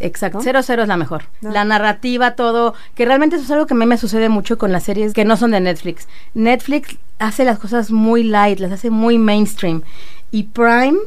Exacto, 0.00 0.38
¿no? 0.38 0.62
00 0.62 0.82
es 0.82 0.88
la 0.88 0.96
mejor. 0.96 1.24
No. 1.40 1.50
La 1.50 1.64
narrativa, 1.64 2.32
todo, 2.32 2.74
que 2.94 3.04
realmente 3.04 3.36
eso 3.36 3.44
es 3.44 3.50
algo 3.50 3.66
que 3.66 3.74
a 3.74 3.76
mí 3.76 3.86
me 3.86 3.98
sucede 3.98 4.28
mucho 4.28 4.58
con 4.58 4.72
las 4.72 4.84
series 4.84 5.12
que 5.12 5.24
no 5.24 5.36
son 5.36 5.52
de 5.52 5.60
Netflix. 5.60 6.08
Netflix 6.34 6.96
hace 7.18 7.44
las 7.44 7.58
cosas 7.58 7.90
muy 7.90 8.22
light, 8.24 8.58
las 8.58 8.72
hace 8.72 8.90
muy 8.90 9.18
mainstream. 9.18 9.82
Y 10.30 10.44
Prime 10.44 10.98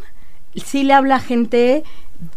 sí 0.55 0.83
le 0.83 0.93
habla 0.93 1.15
a 1.15 1.19
gente 1.19 1.83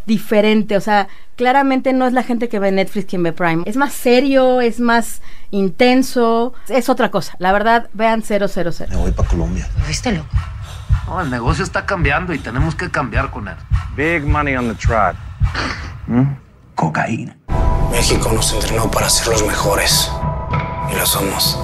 diferente, 0.06 0.76
o 0.76 0.80
sea, 0.80 1.08
claramente 1.36 1.92
no 1.92 2.06
es 2.06 2.12
la 2.12 2.22
gente 2.22 2.48
que 2.48 2.58
ve 2.58 2.70
Netflix 2.70 3.06
quien 3.06 3.22
ve 3.22 3.32
Prime. 3.32 3.62
Es 3.64 3.76
más 3.76 3.94
serio, 3.94 4.60
es 4.60 4.78
más 4.80 5.22
intenso, 5.50 6.52
es 6.68 6.88
otra 6.88 7.10
cosa. 7.10 7.34
La 7.38 7.52
verdad, 7.52 7.88
vean 7.94 8.22
000. 8.22 8.50
Me 8.90 8.96
voy 8.96 9.12
para 9.12 9.28
Colombia. 9.28 9.66
¿Viste 9.88 10.12
loco? 10.12 10.28
No, 11.06 11.20
el 11.20 11.30
negocio 11.30 11.64
está 11.64 11.86
cambiando 11.86 12.34
y 12.34 12.38
tenemos 12.38 12.74
que 12.74 12.90
cambiar 12.90 13.30
con 13.30 13.48
él. 13.48 13.56
Big 13.96 14.24
money 14.24 14.54
on 14.54 14.68
the 14.68 14.76
tribe. 16.06 16.26
Cocaína. 16.74 17.36
México 17.90 18.30
nos 18.32 18.52
entrenó 18.54 18.90
para 18.90 19.10
ser 19.10 19.28
los 19.28 19.46
mejores. 19.46 20.10
Y 20.92 20.96
lo 20.96 21.06
somos. 21.06 21.58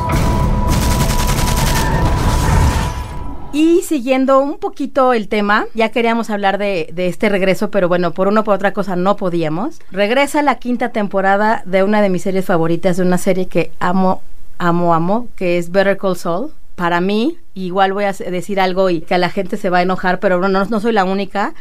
Y 3.53 3.81
siguiendo 3.83 4.39
un 4.41 4.59
poquito 4.59 5.15
el 5.15 5.29
tema, 5.29 5.65
ya 5.73 5.89
queríamos 5.89 6.29
hablar 6.29 6.59
de, 6.59 6.91
de 6.93 7.07
este 7.07 7.31
regreso, 7.31 7.71
pero 7.71 7.89
bueno, 7.89 8.11
por 8.11 8.29
una 8.29 8.41
o 8.41 8.45
por 8.45 8.55
otra 8.55 8.73
cosa 8.73 8.97
no 8.97 9.17
podíamos. 9.17 9.81
Regresa 9.91 10.43
la 10.43 10.57
quinta 10.57 10.91
temporada 10.91 11.62
de 11.65 11.83
una 11.83 12.03
de 12.03 12.11
mis 12.11 12.23
series 12.23 12.45
favoritas, 12.45 12.99
de 12.99 13.05
una 13.05 13.17
serie 13.17 13.47
que 13.47 13.73
amo, 13.81 14.21
amo, 14.59 14.93
amo, 14.93 15.29
que 15.37 15.57
es 15.57 15.71
Better 15.71 15.97
Call 15.97 16.17
Saul. 16.17 16.51
Para 16.75 17.01
mí, 17.01 17.39
igual 17.55 17.95
voy 17.95 18.05
a 18.05 18.12
decir 18.12 18.61
algo 18.61 18.91
y 18.91 19.01
que 19.01 19.15
a 19.15 19.19
la 19.19 19.31
gente 19.31 19.57
se 19.57 19.71
va 19.71 19.79
a 19.79 19.83
enojar, 19.83 20.21
pero 20.21 20.39
no, 20.47 20.67
no 20.67 20.81
soy 20.81 20.93
la 20.93 21.05
única. 21.05 21.55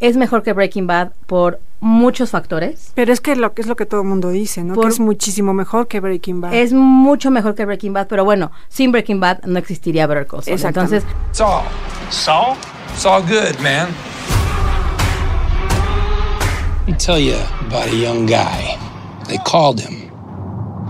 Es 0.00 0.16
mejor 0.16 0.42
que 0.44 0.52
Breaking 0.52 0.86
Bad 0.86 1.10
por 1.26 1.58
muchos 1.80 2.30
factores. 2.30 2.92
Pero 2.94 3.12
es 3.12 3.20
que 3.20 3.34
lo 3.34 3.52
que 3.54 3.62
es 3.62 3.68
lo 3.68 3.74
que 3.74 3.84
todo 3.84 4.02
el 4.02 4.06
mundo 4.06 4.30
dice, 4.30 4.62
¿no? 4.62 4.74
Por- 4.74 4.84
que 4.84 4.90
es 4.90 5.00
muchísimo 5.00 5.52
mejor 5.54 5.88
que 5.88 5.98
Breaking 5.98 6.40
Bad. 6.40 6.54
Es 6.54 6.72
mucho 6.72 7.30
mejor 7.32 7.54
que 7.56 7.64
Breaking 7.64 7.92
Bad, 7.92 8.06
pero 8.06 8.24
bueno, 8.24 8.52
sin 8.68 8.92
Breaking 8.92 9.18
Bad 9.18 9.42
no 9.44 9.58
existiría 9.58 10.06
Better 10.06 10.26
Call 10.26 10.44
Saul. 10.44 10.60
Entonces, 10.64 11.02
Saul. 11.32 11.64
Saul? 12.10 12.56
It's 12.94 13.04
all 13.06 13.22
good, 13.22 13.58
man. 13.60 13.88
Let 16.86 16.92
me 16.92 16.98
tell 16.98 17.18
you 17.18 17.34
about 17.66 17.88
a 17.88 17.94
young 17.94 18.26
guy. 18.26 18.76
They 19.26 19.38
called 19.44 19.80
him 19.80 20.10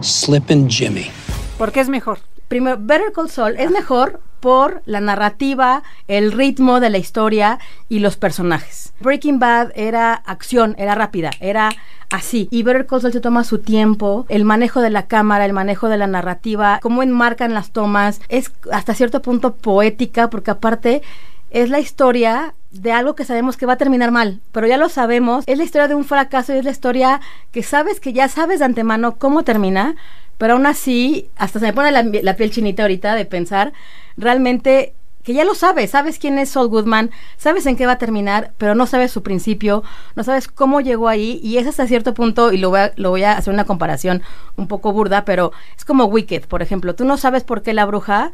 Slippin' 0.03 0.69
Jimmy. 0.69 1.11
¿Por 1.59 1.73
qué 1.73 1.81
es 1.81 1.89
mejor? 1.89 2.19
Primero, 2.49 2.77
Better 2.79 3.11
Call 3.13 3.29
Saul 3.31 3.57
es 3.59 3.71
mejor 3.71 4.21
por 4.41 4.83
la 4.87 5.01
narrativa, 5.01 5.83
el 6.07 6.33
ritmo 6.33 6.81
de 6.81 6.91
la 6.91 6.99
historia 6.99 7.59
y 7.89 7.99
los 7.99 8.17
personajes. 8.17 8.93
Breaking 9.01 9.39
Bad 9.39 9.73
era 9.75 10.15
acción, 10.15 10.75
era 10.79 10.95
rápida, 10.95 11.31
era 11.41 11.71
así. 12.11 12.49
Y 12.51 12.63
Better 12.63 12.87
Call 12.87 13.01
Saul 13.01 13.13
se 13.13 13.21
toma 13.21 13.45
su 13.45 13.59
tiempo, 13.59 14.27
el 14.29 14.45
manejo 14.45 14.81
de 14.81 14.91
la 14.91 15.07
cámara, 15.07 15.45
el 15.45 15.53
manejo 15.53 15.89
de 15.89 15.99
la 15.99 16.07
narrativa, 16.07 16.79
cómo 16.83 17.03
enmarcan 17.03 17.55
las 17.55 17.71
tomas, 17.71 18.21
es 18.29 18.53
hasta 18.73 18.95
cierto 18.95 19.23
punto 19.23 19.55
poética 19.55 20.31
porque 20.31 20.51
aparte 20.51 21.03
es 21.51 21.71
la 21.71 21.81
historia 21.81 22.55
de 22.71 22.93
algo 22.93 23.15
que 23.15 23.25
sabemos 23.25 23.57
que 23.57 23.67
va 23.67 23.75
a 23.75 23.79
terminar 23.79 24.11
mal, 24.11 24.41
pero 24.53 24.67
ya 24.67 24.77
lo 24.77 24.89
sabemos, 24.89 25.45
es 25.47 25.57
la 25.57 25.65
historia 25.65 25.89
de 25.89 25.95
un 25.95 26.05
fracaso 26.05 26.53
y 26.53 26.59
es 26.59 26.65
la 26.65 26.71
historia 26.71 27.21
que 27.51 27.63
sabes 27.63 28.01
que 28.01 28.13
ya 28.13 28.29
sabes 28.29 28.59
de 28.59 28.67
antemano 28.67 29.17
cómo 29.17 29.43
termina, 29.43 29.97
pero 30.39 30.55
aún 30.55 30.67
así, 30.67 31.29
hasta 31.37 31.59
se 31.59 31.67
me 31.67 31.73
pone 31.73 31.91
la, 31.91 32.37
piel 32.37 32.51
chinita 32.51 32.83
ahorita 32.83 33.15
de 33.15 33.27
pensar 33.27 33.73
realmente 34.17 34.95
que 35.25 35.35
ya 35.35 35.45
lo 35.45 35.55
sabes, 35.55 35.91
sabes 35.91 36.19
quién 36.19 36.39
es 36.39 36.49
Saul 36.49 36.69
Goodman, 36.69 37.11
sabes 37.37 37.67
en 37.67 37.77
qué 37.77 37.85
va 37.85 37.93
a 37.93 37.99
terminar, 37.99 38.53
pero 38.57 38.75
no 38.75 38.87
sabes 38.87 39.11
su 39.11 39.23
principio, 39.23 39.83
no 40.17 40.25
sabes 40.25 40.49
cómo 40.49 40.81
llegó 40.81 41.09
ahí 41.09 41.39
y 41.43 41.59
es 41.59 41.67
hasta 41.67 41.87
cierto 41.87 42.15
punto, 42.15 42.51
y 42.51 42.57
lo 42.57 42.71
voy 42.71 42.81
a, 42.81 42.93
lo 42.97 43.11
voy 43.11 43.25
a 43.25 43.33
hacer 43.33 43.53
una 43.53 43.65
comparación 43.65 44.23
un 44.57 44.69
poco 44.69 44.93
burda, 44.93 45.27
pero 45.27 45.53
es 45.77 45.85
como 45.85 46.07
Wicked, 46.07 46.47
por 46.47 46.63
ejemplo, 46.63 46.95
tú 46.95 47.05
no 47.05 47.19
sabes 47.19 47.45
por 47.45 47.61
qué 47.61 47.75
la 47.75 47.85
bruja 47.85 48.33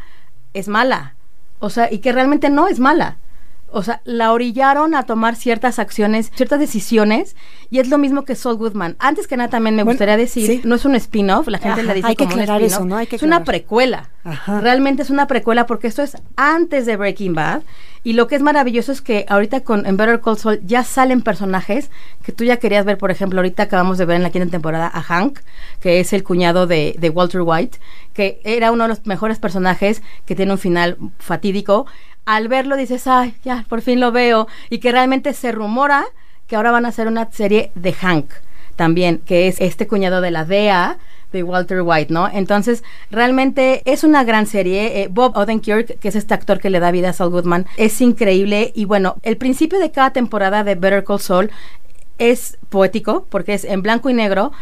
es 0.52 0.68
mala, 0.68 1.16
o 1.58 1.68
sea, 1.68 1.92
y 1.92 1.98
que 1.98 2.12
realmente 2.12 2.48
no 2.48 2.68
es 2.68 2.78
mala. 2.78 3.16
O 3.74 3.82
sea, 3.82 4.00
la 4.04 4.32
orillaron 4.32 4.94
a 4.94 5.02
tomar 5.02 5.34
ciertas 5.36 5.78
acciones, 5.78 6.30
ciertas 6.34 6.60
decisiones, 6.60 7.34
y 7.70 7.80
es 7.80 7.88
lo 7.88 7.98
mismo 7.98 8.24
que 8.24 8.36
Saul 8.36 8.56
Goodman. 8.56 8.96
Antes 9.00 9.26
que 9.26 9.36
nada 9.36 9.50
también 9.50 9.74
me 9.74 9.82
Bueno, 9.82 9.94
gustaría 9.94 10.16
decir, 10.16 10.46
sí. 10.46 10.60
no 10.64 10.76
es 10.76 10.84
un 10.84 10.94
spin-off, 10.94 11.48
la 11.48 11.58
gente 11.58 11.80
Ajá, 11.80 11.88
la 11.88 11.94
dice 11.94 12.06
hay 12.06 12.14
que 12.16 12.24
como 12.24 12.36
un 12.36 12.40
aclarar 12.40 12.62
eso, 12.62 12.84
¿no? 12.84 12.96
Hay 12.96 13.06
que 13.06 13.16
es 13.16 13.22
una 13.22 13.42
precuela. 13.44 14.10
Ajá. 14.22 14.60
Realmente 14.60 15.02
es 15.02 15.10
una 15.10 15.26
precuela 15.26 15.66
porque 15.66 15.88
esto 15.88 16.02
es 16.02 16.16
antes 16.36 16.86
de 16.86 16.96
Breaking 16.96 17.34
Bad. 17.34 17.62
Y 18.06 18.12
lo 18.12 18.26
que 18.26 18.36
es 18.36 18.42
maravilloso 18.42 18.92
es 18.92 19.00
que 19.00 19.24
ahorita 19.30 19.60
con 19.60 19.86
en 19.86 19.96
Better 19.96 20.20
Call 20.20 20.36
Saul 20.36 20.60
ya 20.62 20.84
salen 20.84 21.22
personajes 21.22 21.90
que 22.22 22.32
tú 22.32 22.44
ya 22.44 22.58
querías 22.58 22.84
ver. 22.84 22.98
Por 22.98 23.10
ejemplo, 23.10 23.40
ahorita 23.40 23.62
acabamos 23.62 23.96
de 23.96 24.04
ver 24.04 24.16
en 24.16 24.22
la 24.22 24.30
quinta 24.30 24.50
temporada 24.50 24.90
a 24.92 25.02
Hank, 25.02 25.40
que 25.80 26.00
es 26.00 26.12
el 26.12 26.22
cuñado 26.22 26.66
de, 26.66 26.94
de 26.98 27.08
Walter 27.08 27.40
White, 27.42 27.78
que 28.12 28.40
era 28.44 28.72
uno 28.72 28.84
de 28.84 28.88
los 28.90 29.06
mejores 29.06 29.38
personajes 29.38 30.02
que 30.26 30.34
tiene 30.34 30.52
un 30.52 30.58
final 30.58 30.98
fatídico. 31.18 31.86
Al 32.24 32.48
verlo 32.48 32.76
dices, 32.76 33.06
ay, 33.06 33.34
ya, 33.44 33.64
por 33.68 33.82
fin 33.82 34.00
lo 34.00 34.12
veo. 34.12 34.48
Y 34.70 34.78
que 34.78 34.92
realmente 34.92 35.32
se 35.34 35.52
rumora 35.52 36.04
que 36.46 36.56
ahora 36.56 36.70
van 36.70 36.86
a 36.86 36.88
hacer 36.88 37.06
una 37.06 37.30
serie 37.30 37.70
de 37.74 37.92
Hank 37.92 38.30
también, 38.76 39.18
que 39.18 39.48
es 39.48 39.60
este 39.60 39.86
cuñado 39.86 40.20
de 40.20 40.30
la 40.30 40.44
DEA, 40.44 40.98
de 41.32 41.42
Walter 41.42 41.82
White, 41.82 42.12
¿no? 42.12 42.28
Entonces, 42.32 42.84
realmente 43.10 43.82
es 43.84 44.04
una 44.04 44.24
gran 44.24 44.46
serie. 44.46 45.02
Eh, 45.02 45.08
Bob 45.10 45.36
Odenkirk, 45.36 45.98
que 45.98 46.08
es 46.08 46.14
este 46.14 46.32
actor 46.32 46.60
que 46.60 46.70
le 46.70 46.80
da 46.80 46.92
vida 46.92 47.10
a 47.10 47.12
Saul 47.12 47.32
Goodman, 47.32 47.66
es 47.76 48.00
increíble. 48.00 48.72
Y 48.74 48.84
bueno, 48.84 49.16
el 49.22 49.36
principio 49.36 49.78
de 49.78 49.90
cada 49.90 50.12
temporada 50.12 50.64
de 50.64 50.76
Better 50.76 51.04
Call 51.04 51.20
Saul 51.20 51.50
es 52.18 52.56
poético, 52.68 53.26
porque 53.28 53.54
es 53.54 53.64
en 53.64 53.82
blanco 53.82 54.08
y 54.10 54.14
negro, 54.14 54.52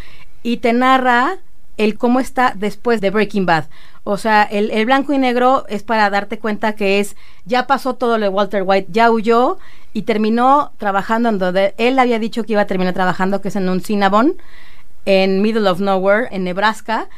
y 0.42 0.56
te 0.58 0.72
narra 0.72 1.38
el 1.76 1.96
cómo 1.96 2.20
está 2.20 2.52
después 2.56 3.00
de 3.00 3.10
Breaking 3.10 3.46
Bad. 3.46 3.64
O 4.04 4.16
sea, 4.16 4.42
el, 4.42 4.84
blanco 4.84 5.12
y 5.12 5.18
negro 5.18 5.64
es 5.68 5.82
para 5.84 6.10
darte 6.10 6.38
cuenta 6.38 6.74
que 6.74 6.98
es, 6.98 7.16
ya 7.44 7.66
pasó 7.66 7.94
todo 7.94 8.18
lo 8.18 8.24
de 8.24 8.28
Walter 8.30 8.64
White, 8.66 8.88
ya 8.90 9.10
huyó 9.10 9.58
y 9.92 10.02
terminó 10.02 10.72
trabajando 10.78 11.28
en 11.28 11.38
donde 11.38 11.74
él 11.78 11.98
había 11.98 12.18
dicho 12.18 12.42
que 12.44 12.52
iba 12.52 12.62
a 12.62 12.66
terminar 12.66 12.94
trabajando, 12.94 13.40
que 13.40 13.48
es 13.48 13.56
en 13.56 13.68
un 13.68 13.80
Cinnabon, 13.80 14.34
en 15.04 15.40
Middle 15.40 15.68
of 15.68 15.80
Nowhere, 15.80 16.28
en 16.32 16.44
Nebraska. 16.44 17.08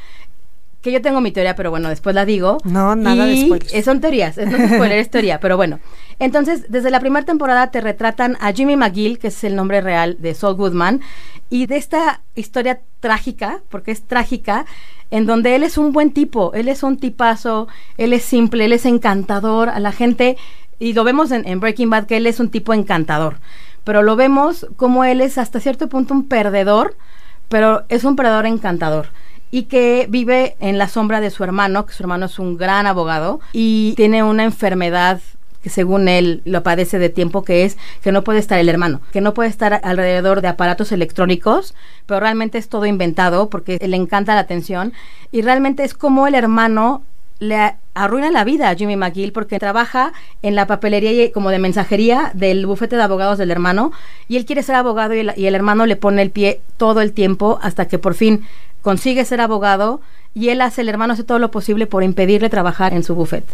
Que 0.84 0.92
yo 0.92 1.00
tengo 1.00 1.22
mi 1.22 1.32
teoría, 1.32 1.56
pero 1.56 1.70
bueno, 1.70 1.88
después 1.88 2.14
la 2.14 2.26
digo. 2.26 2.58
No, 2.62 2.94
nada 2.94 3.26
y 3.26 3.30
de 3.30 3.46
spoilers. 3.46 3.84
Son 3.86 4.02
teorías, 4.02 4.36
es 4.36 4.50
no 4.50 4.58
spoiler, 4.68 4.98
es 4.98 5.08
teoría, 5.10 5.40
pero 5.40 5.56
bueno. 5.56 5.80
Entonces, 6.18 6.66
desde 6.68 6.90
la 6.90 7.00
primera 7.00 7.24
temporada 7.24 7.70
te 7.70 7.80
retratan 7.80 8.36
a 8.38 8.52
Jimmy 8.52 8.76
McGill, 8.76 9.18
que 9.18 9.28
es 9.28 9.44
el 9.44 9.56
nombre 9.56 9.80
real 9.80 10.18
de 10.18 10.34
Saul 10.34 10.56
Goodman, 10.56 11.00
y 11.48 11.64
de 11.64 11.78
esta 11.78 12.20
historia 12.34 12.80
trágica, 13.00 13.62
porque 13.70 13.92
es 13.92 14.02
trágica, 14.02 14.66
en 15.10 15.24
donde 15.24 15.56
él 15.56 15.62
es 15.62 15.78
un 15.78 15.94
buen 15.94 16.12
tipo, 16.12 16.52
él 16.52 16.68
es 16.68 16.82
un 16.82 16.98
tipazo, 16.98 17.66
él 17.96 18.12
es 18.12 18.22
simple, 18.22 18.66
él 18.66 18.74
es 18.74 18.84
encantador 18.84 19.70
a 19.70 19.80
la 19.80 19.90
gente, 19.90 20.36
y 20.78 20.92
lo 20.92 21.02
vemos 21.02 21.30
en, 21.30 21.48
en, 21.48 21.60
Breaking 21.60 21.88
Bad 21.88 22.04
que 22.04 22.18
él 22.18 22.26
es 22.26 22.40
un 22.40 22.50
tipo 22.50 22.74
encantador, 22.74 23.38
pero 23.84 24.02
lo 24.02 24.16
vemos 24.16 24.66
como 24.76 25.02
él 25.04 25.22
es 25.22 25.38
hasta 25.38 25.60
cierto 25.60 25.88
punto 25.88 26.12
un 26.12 26.28
perdedor, 26.28 26.94
pero 27.48 27.84
es 27.88 28.04
un 28.04 28.16
perdedor 28.16 28.44
encantador 28.44 29.08
y 29.54 29.66
que 29.66 30.08
vive 30.10 30.56
en 30.58 30.78
la 30.78 30.88
sombra 30.88 31.20
de 31.20 31.30
su 31.30 31.44
hermano, 31.44 31.86
que 31.86 31.94
su 31.94 32.02
hermano 32.02 32.26
es 32.26 32.40
un 32.40 32.56
gran 32.56 32.88
abogado 32.88 33.38
y 33.52 33.92
tiene 33.94 34.24
una 34.24 34.42
enfermedad 34.42 35.20
que 35.62 35.70
según 35.70 36.08
él 36.08 36.42
lo 36.44 36.64
padece 36.64 36.98
de 36.98 37.08
tiempo, 37.08 37.44
que 37.44 37.64
es 37.64 37.78
que 38.02 38.10
no 38.10 38.24
puede 38.24 38.40
estar 38.40 38.58
el 38.58 38.68
hermano, 38.68 39.00
que 39.12 39.20
no 39.20 39.32
puede 39.32 39.50
estar 39.50 39.80
alrededor 39.84 40.40
de 40.40 40.48
aparatos 40.48 40.90
electrónicos, 40.90 41.76
pero 42.04 42.18
realmente 42.18 42.58
es 42.58 42.68
todo 42.68 42.84
inventado 42.84 43.48
porque 43.48 43.78
le 43.80 43.96
encanta 43.96 44.34
la 44.34 44.40
atención 44.40 44.92
y 45.30 45.42
realmente 45.42 45.84
es 45.84 45.94
como 45.94 46.26
el 46.26 46.34
hermano 46.34 47.04
le 47.38 47.76
arruina 47.94 48.32
la 48.32 48.42
vida 48.42 48.70
a 48.70 48.74
Jimmy 48.74 48.96
McGill 48.96 49.32
porque 49.32 49.60
trabaja 49.60 50.12
en 50.42 50.56
la 50.56 50.66
papelería 50.66 51.12
y 51.12 51.30
como 51.30 51.50
de 51.50 51.60
mensajería 51.60 52.32
del 52.34 52.66
bufete 52.66 52.96
de 52.96 53.02
abogados 53.02 53.38
del 53.38 53.52
hermano 53.52 53.92
y 54.26 54.36
él 54.36 54.46
quiere 54.46 54.64
ser 54.64 54.74
abogado 54.74 55.14
y 55.14 55.20
el, 55.20 55.32
y 55.36 55.46
el 55.46 55.54
hermano 55.54 55.86
le 55.86 55.94
pone 55.94 56.22
el 56.22 56.30
pie 56.32 56.60
todo 56.76 57.00
el 57.02 57.12
tiempo 57.12 57.60
hasta 57.62 57.86
que 57.86 58.00
por 58.00 58.14
fin 58.14 58.44
consigue 58.84 59.24
ser 59.24 59.40
abogado 59.40 60.00
y 60.34 60.50
él 60.50 60.60
hace, 60.60 60.82
el 60.82 60.88
hermano 60.88 61.14
hace 61.14 61.24
todo 61.24 61.38
lo 61.40 61.50
posible 61.50 61.86
por 61.86 62.04
impedirle 62.04 62.50
trabajar 62.50 62.92
en 62.92 63.02
su 63.02 63.14
buffet. 63.14 63.44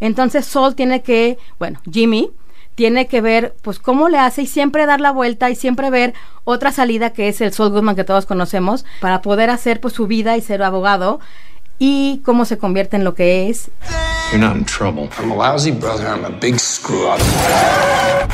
Entonces 0.00 0.46
Sol 0.46 0.74
tiene 0.74 1.02
que, 1.02 1.38
bueno, 1.58 1.78
Jimmy 1.92 2.30
tiene 2.74 3.06
que 3.06 3.20
ver, 3.20 3.54
pues, 3.62 3.78
cómo 3.80 4.08
le 4.08 4.18
hace 4.18 4.42
y 4.42 4.46
siempre 4.46 4.86
dar 4.86 5.00
la 5.00 5.10
vuelta 5.10 5.50
y 5.50 5.56
siempre 5.56 5.90
ver 5.90 6.14
otra 6.44 6.72
salida 6.72 7.10
que 7.10 7.28
es 7.28 7.40
el 7.40 7.52
Sol 7.52 7.70
Goodman 7.70 7.96
que 7.96 8.04
todos 8.04 8.24
conocemos 8.24 8.86
para 9.00 9.20
poder 9.20 9.50
hacer, 9.50 9.80
pues, 9.80 9.94
su 9.94 10.06
vida 10.06 10.36
y 10.36 10.40
ser 10.40 10.62
abogado 10.62 11.20
y 11.78 12.20
cómo 12.24 12.44
se 12.44 12.58
convierte 12.58 12.96
en 12.96 13.04
lo 13.04 13.14
que 13.14 13.48
es. 13.48 13.70
You're 14.30 14.44
not 14.44 14.56
in 14.56 14.64
trouble. 14.64 15.08
I'm 15.18 15.30
a 15.30 15.34
lousy 15.34 15.70
brother. 15.70 16.06
I'm 16.06 16.24
a 16.24 16.30
big 16.30 16.58
screw 16.58 17.08
up. 17.08 17.18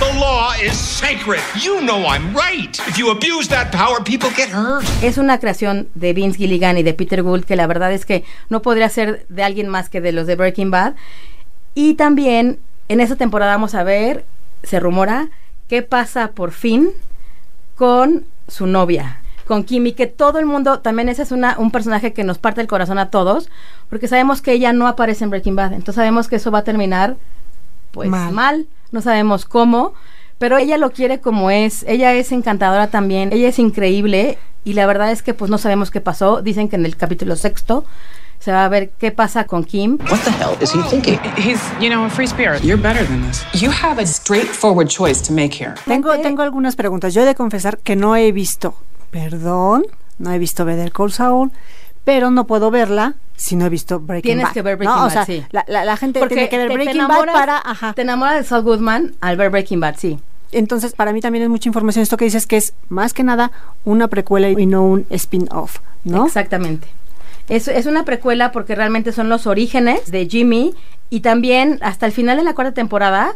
The 0.01 0.19
law 0.19 0.53
is 0.61 0.73
sacred. 0.73 1.41
You 1.63 1.81
know 1.83 2.05
I'm 2.07 2.35
right. 2.35 2.77
If 2.89 2.99
you 2.99 3.11
abuse 3.11 3.49
that 3.49 3.71
power, 3.71 4.03
people 4.03 4.31
get 4.37 4.49
hurt. 4.49 4.85
Es 5.03 5.19
una 5.19 5.39
creación 5.39 5.89
de 5.95 6.13
Vince 6.13 6.39
Gilligan 6.39 6.79
y 6.79 6.83
de 6.83 6.95
Peter 6.95 7.23
Gould 7.23 7.45
que 7.45 7.55
la 7.55 7.69
verdad 7.69 7.93
es 7.93 8.05
que 8.05 8.25
no 8.49 8.61
podría 8.61 8.89
ser 8.89 9.25
de 9.29 9.45
alguien 9.45 9.69
más 9.69 9.89
que 9.89 10.01
de 10.01 10.11
los 10.11 10.27
de 10.27 10.35
Breaking 10.35 10.73
Bad. 10.73 10.95
Y 11.77 11.95
también 11.95 12.59
en 12.89 13.01
esta 13.01 13.15
temporada 13.15 13.53
vamos 13.53 13.75
a 13.75 13.85
ver, 13.85 14.25
se 14.65 14.81
rumora, 14.81 15.29
qué 15.69 15.83
pasa 15.83 16.33
por 16.33 16.51
fin 16.51 16.91
con 17.77 18.25
su 18.49 18.67
novia, 18.67 19.21
con 19.47 19.65
Kimi, 19.65 19.93
que 19.93 20.07
todo 20.07 20.39
el 20.39 20.47
mundo, 20.47 20.81
también 20.81 21.09
ese 21.09 21.23
es 21.23 21.33
una, 21.33 21.57
un 21.59 21.71
personaje 21.71 22.13
que 22.13 22.25
nos 22.25 22.39
parte 22.39 22.61
el 22.61 22.67
corazón 22.67 22.99
a 22.99 23.11
todos, 23.11 23.49
porque 23.89 24.09
sabemos 24.09 24.43
que 24.43 24.53
ella 24.53 24.73
no 24.73 24.87
aparece 24.87 25.25
en 25.25 25.31
Breaking 25.31 25.57
Bad, 25.57 25.73
entonces 25.73 25.97
sabemos 25.97 26.29
que 26.29 26.37
eso 26.37 26.51
va 26.51 26.61
a 26.61 26.65
terminar 26.65 27.17
pues 27.93 28.09
mal, 28.09 28.33
mal 28.33 28.67
no 28.91 29.03
sabemos 29.03 29.45
cómo, 29.45 29.95
pero 30.39 30.59
ella 30.59 30.79
lo 30.79 30.91
quiere 30.91 31.21
como 31.21 31.51
es, 31.51 31.85
ella 31.87 32.15
es 32.15 32.33
encantadora 32.33 32.89
también, 32.89 33.33
ella 33.33 33.49
es 33.49 33.59
increíble 33.59 34.39
y 34.65 34.73
la 34.73 34.87
verdad 34.87 35.11
es 35.11 35.23
que 35.23 35.35
pues 35.35 35.51
no 35.51 35.59
sabemos 35.59 35.91
qué 35.91 36.01
pasó, 36.01 36.43
dicen 36.43 36.69
que 36.69 36.77
en 36.77 36.87
el 36.87 36.97
capítulo 36.97 37.37
sexto 37.37 37.85
se 38.45 38.53
va 38.53 38.67
a 38.67 38.69
ver 38.69 38.91
qué 38.99 39.11
pasa 39.11 39.45
con 39.45 39.65
Kim. 39.65 39.99
What 40.11 40.21
the 40.25 40.31
hell 40.31 40.55
is 40.61 40.71
he 40.71 40.83
thinking? 40.91 41.19
He's, 41.37 41.61
you 41.81 41.89
know, 41.89 42.05
a 42.05 42.11
free 42.11 42.27
spirit. 42.27 42.63
You're 42.63 42.81
better 42.81 43.03
than 43.03 43.23
this. 43.27 43.43
You 43.55 43.71
have 43.71 43.99
a 43.99 44.07
straightforward 44.07 44.89
choice 44.89 45.23
to 45.23 45.33
make 45.33 45.55
here. 45.55 45.75
Tengo, 45.87 46.15
tengo 46.21 46.43
algunas 46.43 46.77
preguntas. 46.77 47.15
Yo 47.15 47.23
he 47.23 47.25
de 47.25 47.35
confesar 47.35 47.79
que 47.79 47.97
no 47.97 48.17
he 48.17 48.33
visto, 48.33 48.75
perdón, 49.15 49.87
no 50.19 50.33
he 50.33 50.39
visto 50.41 50.65
Better 50.65 50.91
Call 50.91 51.13
Saul, 51.13 51.53
pero 52.03 52.31
no 52.33 52.47
puedo 52.49 52.71
verla 52.73 53.15
si 53.37 53.55
no 53.55 53.65
he 53.65 53.69
visto 53.69 54.01
Breaking 54.01 54.29
Tienes 54.31 54.45
Bad. 54.47 54.53
que 54.55 54.63
ver 54.63 54.77
Breaking 54.77 54.95
¿no? 54.97 55.01
Bad, 55.03 55.07
o 55.07 55.11
sea, 55.11 55.25
sí. 55.25 55.45
la, 55.53 55.65
la, 55.69 55.85
la 55.85 55.97
gente 55.97 56.19
Porque 56.19 56.35
tiene 56.35 56.49
que 56.51 56.59
ver 56.59 56.67
te- 56.67 56.73
te 56.73 56.83
Breaking 56.83 57.01
enamoras- 57.03 57.27
Bad 57.33 57.35
para... 57.35 57.59
Ajá. 57.65 57.93
Te 57.95 58.03
enamora 58.03 58.35
de 58.35 58.43
Saul 58.43 58.65
Goodman 58.65 59.15
al 59.21 59.37
ver 59.37 59.51
Breaking 59.51 59.79
Bad, 59.81 59.95
sí. 59.99 60.19
Entonces, 60.51 60.93
para 60.95 61.13
mí 61.13 61.21
también 61.21 61.45
es 61.45 61.49
mucha 61.49 61.69
información 61.69 62.03
esto 62.03 62.17
que 62.17 62.25
dices 62.27 62.47
que 62.49 62.57
es 62.57 62.75
más 62.89 63.13
que 63.15 63.23
nada 63.25 63.51
una 63.85 64.09
precuela 64.09 64.51
y 64.51 64.67
no 64.67 64.83
un 64.85 65.07
spin-off, 65.11 65.79
¿no? 66.05 66.27
Exactamente. 66.27 66.89
Es, 67.49 67.69
es 67.69 67.87
una 67.87 68.05
precuela 68.05 68.51
porque 68.53 68.75
realmente 68.75 69.13
son 69.13 69.29
los 69.29 69.47
orígenes 69.47 70.11
de 70.11 70.27
Jimmy 70.29 70.75
y 71.11 71.21
también 71.21 71.79
hasta 71.83 72.07
el 72.07 72.13
final 72.13 72.37
de 72.37 72.43
la 72.45 72.55
cuarta 72.55 72.73
temporada 72.73 73.35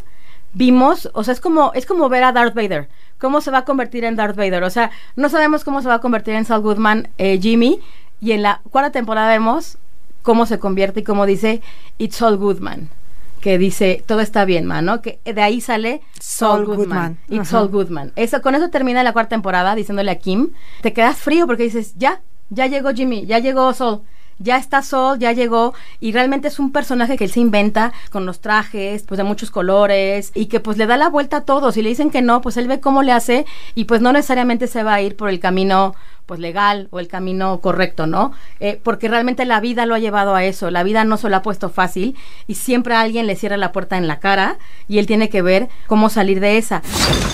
vimos, 0.54 1.10
o 1.12 1.24
sea, 1.24 1.34
es 1.34 1.40
como 1.40 1.72
es 1.74 1.86
como 1.86 2.08
ver 2.08 2.24
a 2.24 2.32
Darth 2.32 2.54
Vader, 2.54 2.88
cómo 3.18 3.40
se 3.40 3.50
va 3.50 3.58
a 3.58 3.64
convertir 3.64 4.04
en 4.04 4.16
Darth 4.16 4.36
Vader, 4.36 4.62
o 4.62 4.70
sea, 4.70 4.90
no 5.16 5.28
sabemos 5.28 5.64
cómo 5.64 5.82
se 5.82 5.88
va 5.88 5.94
a 5.94 6.00
convertir 6.00 6.34
en 6.34 6.44
Saul 6.44 6.62
Goodman 6.62 7.08
eh, 7.18 7.38
Jimmy 7.40 7.80
y 8.20 8.32
en 8.32 8.42
la 8.42 8.60
cuarta 8.70 8.90
temporada 8.90 9.28
vemos 9.28 9.78
cómo 10.22 10.46
se 10.46 10.58
convierte 10.58 11.00
y 11.00 11.04
cómo 11.04 11.26
dice 11.26 11.62
It's 11.98 12.16
Saul 12.16 12.36
Goodman 12.36 12.88
que 13.40 13.58
dice 13.58 14.02
todo 14.06 14.20
está 14.20 14.44
bien, 14.44 14.66
man, 14.66 14.84
¿no? 14.84 15.00
Que 15.00 15.20
de 15.24 15.40
ahí 15.40 15.60
sale 15.60 16.02
Saul 16.18 16.64
Saul 16.64 16.66
Goodman. 16.66 16.86
Goodman. 16.86 17.18
It's. 17.28 17.48
Saul 17.48 17.68
Goodman. 17.68 18.12
Eso, 18.16 18.42
con 18.42 18.54
eso 18.54 18.68
termina 18.70 19.02
la 19.02 19.12
cuarta 19.12 19.30
temporada 19.30 19.74
diciéndole 19.74 20.10
a 20.10 20.18
Kim, 20.18 20.50
te 20.82 20.92
quedas 20.92 21.16
frío 21.16 21.46
porque 21.46 21.62
dices, 21.62 21.94
ya, 21.96 22.20
ya 22.50 22.66
llegó 22.66 22.90
Jimmy, 22.92 23.26
ya 23.26 23.38
llegó 23.38 23.72
Saul. 23.72 24.02
Ya 24.38 24.56
está 24.56 24.82
Sol, 24.82 25.18
ya 25.18 25.32
llegó 25.32 25.74
y 26.00 26.12
realmente 26.12 26.48
es 26.48 26.58
un 26.58 26.72
personaje 26.72 27.16
que 27.16 27.24
él 27.24 27.30
se 27.30 27.40
inventa 27.40 27.92
con 28.10 28.26
los 28.26 28.40
trajes, 28.40 29.02
pues 29.02 29.18
de 29.18 29.24
muchos 29.24 29.50
colores 29.50 30.30
y 30.34 30.46
que 30.46 30.60
pues 30.60 30.78
le 30.78 30.86
da 30.86 30.96
la 30.96 31.08
vuelta 31.08 31.38
a 31.38 31.44
todos. 31.44 31.74
Si 31.74 31.82
le 31.82 31.88
dicen 31.88 32.10
que 32.10 32.22
no, 32.22 32.40
pues 32.40 32.56
él 32.56 32.68
ve 32.68 32.80
cómo 32.80 33.02
le 33.02 33.12
hace 33.12 33.46
y 33.74 33.84
pues 33.84 34.00
no 34.00 34.12
necesariamente 34.12 34.66
se 34.66 34.82
va 34.82 34.94
a 34.94 35.02
ir 35.02 35.16
por 35.16 35.28
el 35.28 35.40
camino 35.40 35.94
pues 36.28 36.40
legal 36.40 36.88
o 36.90 37.00
el 37.00 37.08
camino 37.08 37.58
correcto, 37.60 38.06
¿no? 38.06 38.32
Eh, 38.60 38.78
porque 38.82 39.08
realmente 39.08 39.46
la 39.46 39.60
vida 39.60 39.86
lo 39.86 39.94
ha 39.94 39.98
llevado 39.98 40.34
a 40.34 40.44
eso. 40.44 40.70
La 40.70 40.82
vida 40.82 41.02
no 41.04 41.16
se 41.16 41.30
lo 41.30 41.36
ha 41.36 41.42
puesto 41.42 41.70
fácil 41.70 42.16
y 42.46 42.54
siempre 42.54 42.94
a 42.94 43.00
alguien 43.00 43.26
le 43.26 43.34
cierra 43.34 43.56
la 43.56 43.72
puerta 43.72 43.96
en 43.96 44.06
la 44.06 44.20
cara 44.20 44.58
y 44.88 44.98
él 44.98 45.06
tiene 45.06 45.30
que 45.30 45.40
ver 45.40 45.68
cómo 45.86 46.10
salir 46.10 46.40
de 46.40 46.58
esa. 46.58 46.82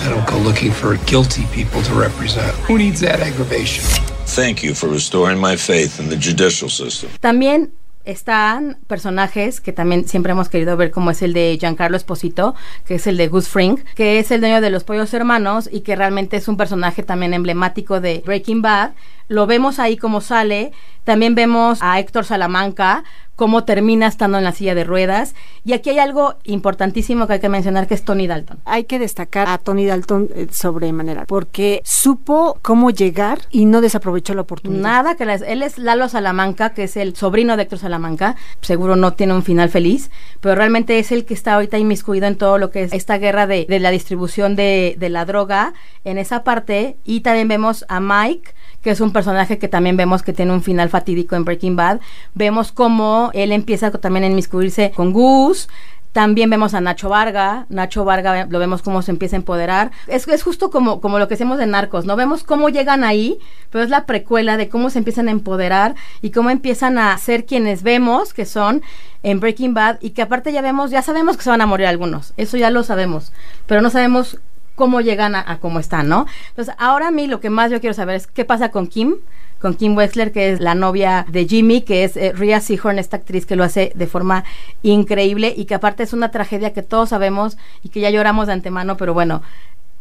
I 0.05 0.09
don't 0.09 0.27
go 0.29 0.39
looking 0.39 0.71
for 0.71 0.97
guilty 1.05 1.43
people 1.53 1.83
to 1.83 1.93
represent. 1.93 2.55
Who 2.69 2.77
needs 2.77 3.01
that 3.01 3.19
aggravation? 3.21 4.14
Thank 4.25 4.63
you 4.63 4.73
for 4.73 4.89
restoring 4.89 5.39
my 5.39 5.55
faith 5.55 5.99
in 5.99 6.09
the 6.09 6.17
judicial 6.17 6.69
system. 6.69 7.09
También 7.19 7.71
están 8.05 8.77
personajes 8.87 9.61
que 9.61 9.73
también 9.73 10.07
siempre 10.07 10.31
hemos 10.31 10.49
querido 10.49 10.77
ver, 10.77 10.91
como 10.91 11.11
es 11.11 11.21
el 11.21 11.33
de 11.33 11.57
Giancarlo 11.59 11.97
Esposito, 11.97 12.55
que 12.85 12.95
es 12.95 13.07
el 13.07 13.17
de 13.17 13.27
Gus 13.27 13.47
Fring, 13.47 13.77
que 13.95 14.19
es 14.19 14.31
el 14.31 14.41
dueño 14.41 14.61
de 14.61 14.69
los 14.69 14.83
Pollos 14.83 15.13
Hermanos 15.13 15.69
y 15.71 15.81
que 15.81 15.95
realmente 15.95 16.37
es 16.37 16.47
un 16.47 16.57
personaje 16.57 17.03
también 17.03 17.33
emblemático 17.33 18.01
de 18.01 18.21
Breaking 18.25 18.61
Bad. 18.61 18.91
Lo 19.27 19.47
vemos 19.47 19.79
ahí 19.79 19.97
como 19.97 20.21
sale. 20.21 20.71
También 21.03 21.35
vemos 21.35 21.79
a 21.81 21.99
Héctor 21.99 22.25
Salamanca, 22.25 23.03
cómo 23.35 23.63
termina 23.63 24.07
estando 24.07 24.39
en 24.39 24.43
la 24.43 24.53
silla 24.53 24.73
de 24.73 24.83
ruedas. 24.83 25.35
Y 25.63 25.73
aquí 25.73 25.91
hay 25.91 25.99
algo 25.99 26.33
importantísimo 26.45 27.27
que 27.27 27.33
hay 27.33 27.39
que 27.39 27.49
mencionar, 27.49 27.85
que 27.87 27.93
es 27.93 28.03
Tony 28.03 28.25
Dalton. 28.25 28.57
Hay 28.65 28.85
que 28.85 28.97
destacar 28.97 29.47
a 29.47 29.59
Tony 29.59 29.85
Dalton 29.85 30.29
eh, 30.33 30.47
sobremanera, 30.51 31.25
porque 31.27 31.81
supo 31.83 32.57
cómo 32.63 32.89
llegar 32.89 33.39
y 33.51 33.65
no 33.65 33.81
desaprovechó 33.81 34.33
la 34.33 34.41
oportunidad. 34.41 34.81
Nada 34.81 35.15
que 35.15 35.25
les- 35.27 35.43
él 35.43 35.61
es 35.61 35.77
Lalo 35.77 36.09
Salamanca, 36.09 36.71
que 36.71 36.85
es 36.85 36.97
el 36.97 37.15
sobrino 37.15 37.55
de 37.55 37.63
Héctor 37.63 37.79
Salamanca. 37.79 38.35
Seguro 38.61 38.95
no 38.95 39.13
tiene 39.13 39.33
un 39.35 39.43
final 39.43 39.69
feliz, 39.69 40.09
pero 40.41 40.55
realmente 40.55 40.97
es 40.97 41.11
el 41.11 41.25
que 41.25 41.35
está 41.35 41.53
ahorita 41.53 41.77
inmiscuido 41.77 42.25
en 42.25 42.35
todo 42.37 42.57
lo 42.57 42.71
que 42.71 42.81
es 42.83 42.93
esta 42.93 43.19
guerra 43.19 43.45
de, 43.45 43.67
de 43.69 43.79
la 43.79 43.91
distribución 43.91 44.55
de, 44.55 44.95
de 44.97 45.09
la 45.09 45.25
droga 45.25 45.73
en 46.03 46.17
esa 46.17 46.43
parte. 46.43 46.97
Y 47.05 47.21
también 47.21 47.47
vemos 47.47 47.85
a 47.89 47.99
Mike 47.99 48.55
que 48.85 48.91
es 48.91 49.01
un 49.01 49.11
personaje 49.11 49.57
que 49.57 49.67
también 49.67 49.97
vemos 49.97 50.21
que 50.21 50.31
tiene 50.31 50.53
un 50.53 50.61
final 50.61 50.89
fatídico 50.89 51.35
en 51.35 51.43
Breaking 51.43 51.75
Bad. 51.75 52.01
Vemos 52.35 52.71
cómo 52.71 53.31
él 53.33 53.51
empieza 53.51 53.89
también 53.89 54.25
a 54.25 54.27
inmiscuirse 54.27 54.91
con 54.95 55.11
Gus, 55.11 55.67
También 56.11 56.51
vemos 56.51 56.75
a 56.75 56.81
Nacho 56.81 57.09
Varga, 57.09 57.65
Nacho 57.69 58.05
Varga 58.05 58.45
lo 58.45 58.59
vemos 58.59 58.83
cómo 58.83 59.01
se 59.01 59.09
empieza 59.09 59.35
a 59.35 59.39
empoderar. 59.39 59.91
Es, 60.05 60.27
es 60.27 60.43
justo 60.43 60.69
como, 60.69 61.01
como 61.01 61.17
lo 61.17 61.27
que 61.27 61.33
hacemos 61.33 61.57
de 61.57 61.65
Narcos, 61.65 62.05
¿no? 62.05 62.15
Vemos 62.15 62.43
cómo 62.43 62.69
llegan 62.69 63.03
ahí, 63.03 63.39
pero 63.71 63.83
es 63.83 63.89
la 63.89 64.05
precuela 64.05 64.55
de 64.55 64.69
cómo 64.69 64.91
se 64.91 64.99
empiezan 64.99 65.29
a 65.29 65.31
empoderar 65.31 65.95
y 66.21 66.29
cómo 66.29 66.51
empiezan 66.51 66.99
a 66.99 67.17
ser 67.17 67.47
quienes 67.47 67.81
vemos 67.81 68.35
que 68.35 68.45
son 68.45 68.83
en 69.23 69.39
Breaking 69.39 69.73
Bad 69.73 69.97
y 69.99 70.11
que 70.11 70.21
aparte 70.21 70.53
ya 70.53 70.61
vemos, 70.61 70.91
ya 70.91 71.01
sabemos 71.01 71.37
que 71.37 71.43
se 71.43 71.49
van 71.49 71.61
a 71.61 71.65
morir 71.65 71.87
algunos, 71.87 72.33
eso 72.37 72.55
ya 72.55 72.69
lo 72.69 72.83
sabemos, 72.83 73.33
pero 73.65 73.81
no 73.81 73.89
sabemos 73.89 74.37
cómo 74.75 75.01
llegan 75.01 75.35
a, 75.35 75.43
a 75.45 75.59
cómo 75.59 75.79
están, 75.79 76.09
¿no? 76.09 76.25
Entonces, 76.49 76.75
ahora 76.77 77.07
a 77.07 77.11
mí 77.11 77.27
lo 77.27 77.39
que 77.39 77.49
más 77.49 77.71
yo 77.71 77.79
quiero 77.79 77.93
saber 77.93 78.15
es 78.15 78.27
qué 78.27 78.45
pasa 78.45 78.69
con 78.69 78.87
Kim, 78.87 79.15
con 79.59 79.73
Kim 79.73 79.95
Wexler, 79.95 80.31
que 80.31 80.51
es 80.51 80.59
la 80.59 80.75
novia 80.75 81.25
de 81.29 81.47
Jimmy, 81.47 81.81
que 81.81 82.03
es 82.03 82.17
eh, 82.17 82.33
Rhea 82.33 82.61
Seahorn, 82.61 82.99
esta 82.99 83.17
actriz 83.17 83.45
que 83.45 83.55
lo 83.55 83.63
hace 83.63 83.91
de 83.95 84.07
forma 84.07 84.43
increíble 84.83 85.53
y 85.55 85.65
que 85.65 85.75
aparte 85.75 86.03
es 86.03 86.13
una 86.13 86.29
tragedia 86.29 86.73
que 86.73 86.83
todos 86.83 87.09
sabemos 87.09 87.57
y 87.81 87.89
que 87.89 88.01
ya 88.01 88.09
lloramos 88.09 88.47
de 88.47 88.53
antemano, 88.53 88.97
pero 88.97 89.13
bueno, 89.13 89.41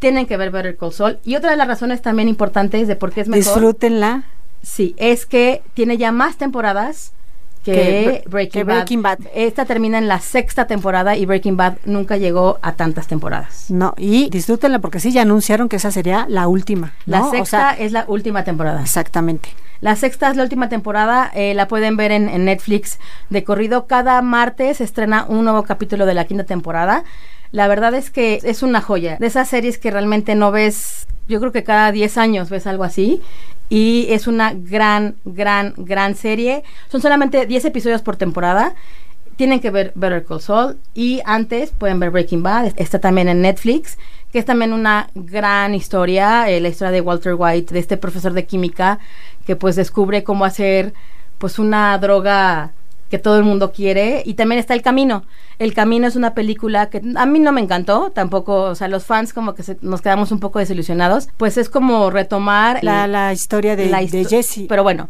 tienen 0.01 0.27
que 0.27 0.37
ver 0.37 0.51
Better 0.51 0.77
Call 0.77 0.93
Saul. 0.93 1.19
Y 1.25 1.37
otra 1.37 1.53
de 1.53 1.57
las 1.57 1.69
razones 1.69 2.03
también 2.03 2.29
importantes 2.29 2.89
de 2.89 2.97
por 2.97 3.13
qué 3.13 3.23
es 3.23 3.29
mejor. 3.29 3.45
Disfrútenla. 3.45 4.25
Sí, 4.63 4.95
es 4.99 5.25
que 5.25 5.63
tiene 5.75 5.97
ya 5.97 6.13
más 6.13 6.37
temporadas 6.37 7.13
que, 7.65 7.73
Que 7.73 8.23
Bre- 8.25 8.31
Breaking, 8.31 8.53
que 8.53 8.65
Bad. 8.65 8.75
Breaking 8.77 9.03
Bad. 9.03 9.19
Esta 9.35 9.65
termina 9.65 9.99
en 9.99 10.07
la 10.07 10.21
sexta 10.21 10.67
temporada 10.67 11.17
y 11.17 11.25
Breaking 11.27 11.57
Bad 11.57 11.79
nunca 11.85 12.17
llegó 12.17 12.59
a 12.63 12.73
tantas 12.73 13.07
temporadas. 13.07 13.71
No, 13.71 13.95
y 13.97 14.29
disfrútenla 14.31 14.79
porque 14.81 15.01
sí, 15.01 15.13
ya 15.13 15.23
anunciaron 15.23 15.69
que 15.69 15.77
esa 15.77 15.91
sería 15.91 16.27
la 16.29 16.47
última. 16.47 16.93
La 17.07 17.29
sexta 17.31 17.75
sea, 17.75 17.85
es 17.85 17.93
la 17.93 18.05
última 18.07 18.45
temporada. 18.45 18.81
exactamente. 18.83 19.49
La 19.81 19.97
sexta 19.97 20.31
es 20.31 20.37
la 20.37 20.43
última 20.45 20.69
temporada, 20.69 21.31
eh, 21.35 21.53
la 21.55 21.69
pueden 21.69 21.97
ver 21.97 22.11
en, 22.13 22.29
en 22.29 22.45
Netflix 22.47 22.99
de 23.29 23.45
corrido. 23.45 23.87
Cada 23.87 24.23
martes 24.23 24.81
estrena 24.81 25.27
un 25.29 25.45
nuevo 25.45 25.65
capítulo 25.65 26.07
de 26.07 26.15
la 26.15 26.25
quinta 26.25 26.45
temporada. 26.45 27.05
La 27.51 27.69
verdad 27.69 27.93
es 27.95 28.11
que 28.11 28.41
es 28.45 28.63
una 28.63 28.81
joya. 28.81 29.17
De 29.19 29.27
esas 29.27 29.49
series 29.49 29.79
que 29.79 29.91
realmente 29.91 30.35
no 30.35 30.51
ves, 30.53 31.07
yo 31.29 31.39
creo 31.39 31.53
que 31.53 31.65
cada 31.65 31.93
10 31.93 32.17
años 32.19 32.49
ves 32.51 32.67
algo 32.67 32.85
así. 32.85 33.21
Y 33.69 34.07
es 34.11 34.27
una 34.27 34.53
gran, 34.55 35.17
gran, 35.25 35.75
gran 35.77 36.15
serie. 36.15 36.63
Son 36.89 37.01
solamente 37.01 37.47
10 37.47 37.65
episodios 37.65 38.03
por 38.03 38.17
temporada. 38.17 38.75
Tienen 39.37 39.61
que 39.61 39.71
ver 39.71 39.93
Better 39.95 40.25
Call 40.25 40.41
Saul. 40.41 40.79
Y 40.95 41.21
antes 41.25 41.71
pueden 41.71 41.99
ver 41.99 42.11
Breaking 42.11 42.43
Bad. 42.43 42.73
Está 42.77 42.99
también 42.99 43.29
en 43.29 43.41
Netflix. 43.41 43.99
Que 44.33 44.39
es 44.39 44.45
también 44.45 44.73
una 44.73 45.09
gran 45.15 45.75
historia. 45.75 46.49
eh, 46.51 46.61
la 46.61 46.69
historia 46.69 46.93
de 46.93 47.01
Walter 47.01 47.35
White, 47.37 47.73
de 47.73 47.81
este 47.81 47.97
profesor 47.97 48.33
de 48.33 48.47
química. 48.47 48.99
Que 49.47 49.57
pues 49.57 49.77
descubre 49.77 50.25
cómo 50.25 50.45
hacer 50.45 50.93
pues 51.39 51.59
una 51.59 51.97
droga 51.99 52.73
que 53.11 53.19
todo 53.19 53.37
el 53.39 53.45
mundo 53.45 53.73
quiere 53.73 54.23
y 54.25 54.35
también 54.35 54.59
está 54.59 54.75
El 54.75 54.83
Camino. 54.83 55.25
El 55.59 55.73
Camino 55.75 56.07
es 56.07 56.17
una 56.17 56.35
película 56.35 56.91
que 56.91 57.01
a 57.17 57.27
mí 57.27 57.39
no 57.39 57.53
me 57.53 57.61
encantó, 57.61 58.11
tampoco, 58.13 58.63
o 58.63 58.75
sea, 58.75 58.89
los 58.89 59.05
fans 59.05 59.33
como 59.33 59.55
que 59.55 59.63
se- 59.63 59.79
nos 59.83 60.01
quedamos 60.03 60.33
un 60.33 60.41
poco 60.41 60.59
desilusionados, 60.59 61.29
pues 61.37 61.57
es 61.59 61.69
como 61.69 62.11
retomar 62.11 62.83
La, 62.83 63.07
la 63.07 63.33
historia 63.33 63.77
de, 63.77 63.87
la 63.87 64.01
de 64.01 64.25
Jesse. 64.25 64.63
Pero 64.69 64.83
bueno, 64.83 65.09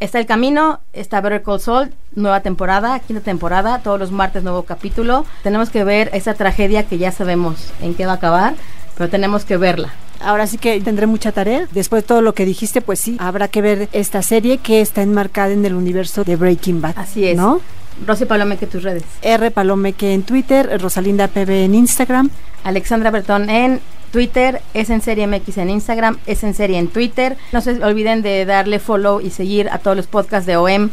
está 0.00 0.18
El 0.18 0.26
Camino, 0.26 0.80
está 0.92 1.20
Better 1.20 1.42
Call 1.42 1.60
Saul, 1.60 1.92
nueva 2.16 2.40
temporada, 2.40 2.98
quinta 2.98 3.22
temporada, 3.22 3.78
todos 3.84 4.00
los 4.00 4.10
martes 4.10 4.42
nuevo 4.42 4.64
capítulo. 4.64 5.24
Tenemos 5.44 5.70
que 5.70 5.84
ver 5.84 6.10
esa 6.12 6.34
tragedia 6.34 6.82
que 6.84 6.98
ya 6.98 7.12
sabemos 7.12 7.70
en 7.80 7.94
qué 7.94 8.04
va 8.06 8.12
a 8.12 8.16
acabar, 8.16 8.54
pero 8.96 9.08
tenemos 9.10 9.44
que 9.44 9.56
verla. 9.56 9.92
Ahora 10.24 10.46
sí 10.46 10.58
que 10.58 10.80
tendré 10.80 11.06
mucha 11.06 11.32
tarea. 11.32 11.68
Después 11.72 12.02
de 12.02 12.08
todo 12.08 12.22
lo 12.22 12.34
que 12.34 12.44
dijiste, 12.44 12.80
pues 12.80 13.00
sí, 13.00 13.16
habrá 13.18 13.48
que 13.48 13.62
ver 13.62 13.88
esta 13.92 14.22
serie 14.22 14.58
que 14.58 14.80
está 14.80 15.02
enmarcada 15.02 15.52
en 15.52 15.64
el 15.64 15.74
universo 15.74 16.24
de 16.24 16.36
Breaking 16.36 16.80
Bad. 16.80 16.94
Así 16.96 17.26
es. 17.26 17.36
¿No? 17.36 17.60
Rosy 18.06 18.24
Palomeque, 18.24 18.66
tus 18.66 18.82
redes. 18.82 19.04
R 19.22 19.50
Palomeque 19.50 20.14
en 20.14 20.22
Twitter, 20.22 20.80
Rosalinda 20.80 21.28
PB 21.28 21.64
en 21.64 21.74
Instagram. 21.74 22.30
Alexandra 22.64 23.10
Bertón 23.10 23.50
en 23.50 23.80
Twitter, 24.10 24.62
es 24.74 24.90
en 24.90 25.02
serie 25.02 25.26
MX 25.26 25.58
en 25.58 25.70
Instagram, 25.70 26.18
es 26.26 26.44
en 26.44 26.54
serie 26.54 26.78
en 26.78 26.86
Twitter. 26.88 27.36
No 27.52 27.60
se 27.60 27.82
olviden 27.82 28.22
de 28.22 28.44
darle 28.44 28.78
follow 28.78 29.20
y 29.20 29.30
seguir 29.30 29.68
a 29.70 29.78
todos 29.78 29.96
los 29.96 30.06
podcasts 30.06 30.46
de 30.46 30.56
OM 30.56 30.90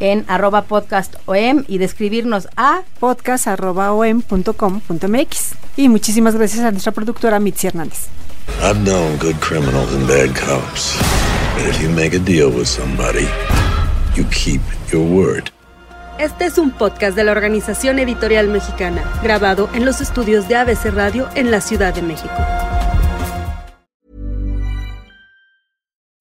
en 0.00 0.24
arroba 0.28 0.62
podcast 0.62 1.14
OM 1.26 1.64
y 1.68 1.78
de 1.78 1.84
escribirnos 1.84 2.48
a 2.56 2.82
podcast.om.com.mx. 2.98 5.52
Y 5.76 5.88
muchísimas 5.88 6.34
gracias 6.34 6.64
a 6.64 6.72
nuestra 6.72 6.92
productora 6.92 7.40
Mitzi 7.40 7.68
Hernández. 7.68 8.08
I've 8.60 8.80
known 8.84 9.18
good 9.18 9.40
criminals 9.40 9.92
and 9.94 10.06
bad 10.06 10.34
cops. 10.34 10.96
But 11.54 11.66
if 11.66 11.80
you 11.80 11.88
make 11.88 12.14
a 12.14 12.18
deal 12.18 12.50
with 12.50 12.66
somebody, 12.66 13.26
you 14.14 14.24
keep 14.30 14.60
your 14.92 15.06
word. 15.06 15.50
Este 16.18 16.46
es 16.46 16.58
un 16.58 16.70
podcast 16.70 17.16
de 17.16 17.24
la 17.24 17.32
Organización 17.32 17.98
Editorial 17.98 18.48
Mexicana, 18.48 19.02
grabado 19.22 19.68
en 19.74 19.84
los 19.84 20.00
estudios 20.00 20.48
de 20.48 20.56
ABC 20.56 20.86
Radio 20.94 21.28
en 21.34 21.50
la 21.50 21.60
Ciudad 21.60 21.92
de 21.92 22.02
México. 22.02 22.32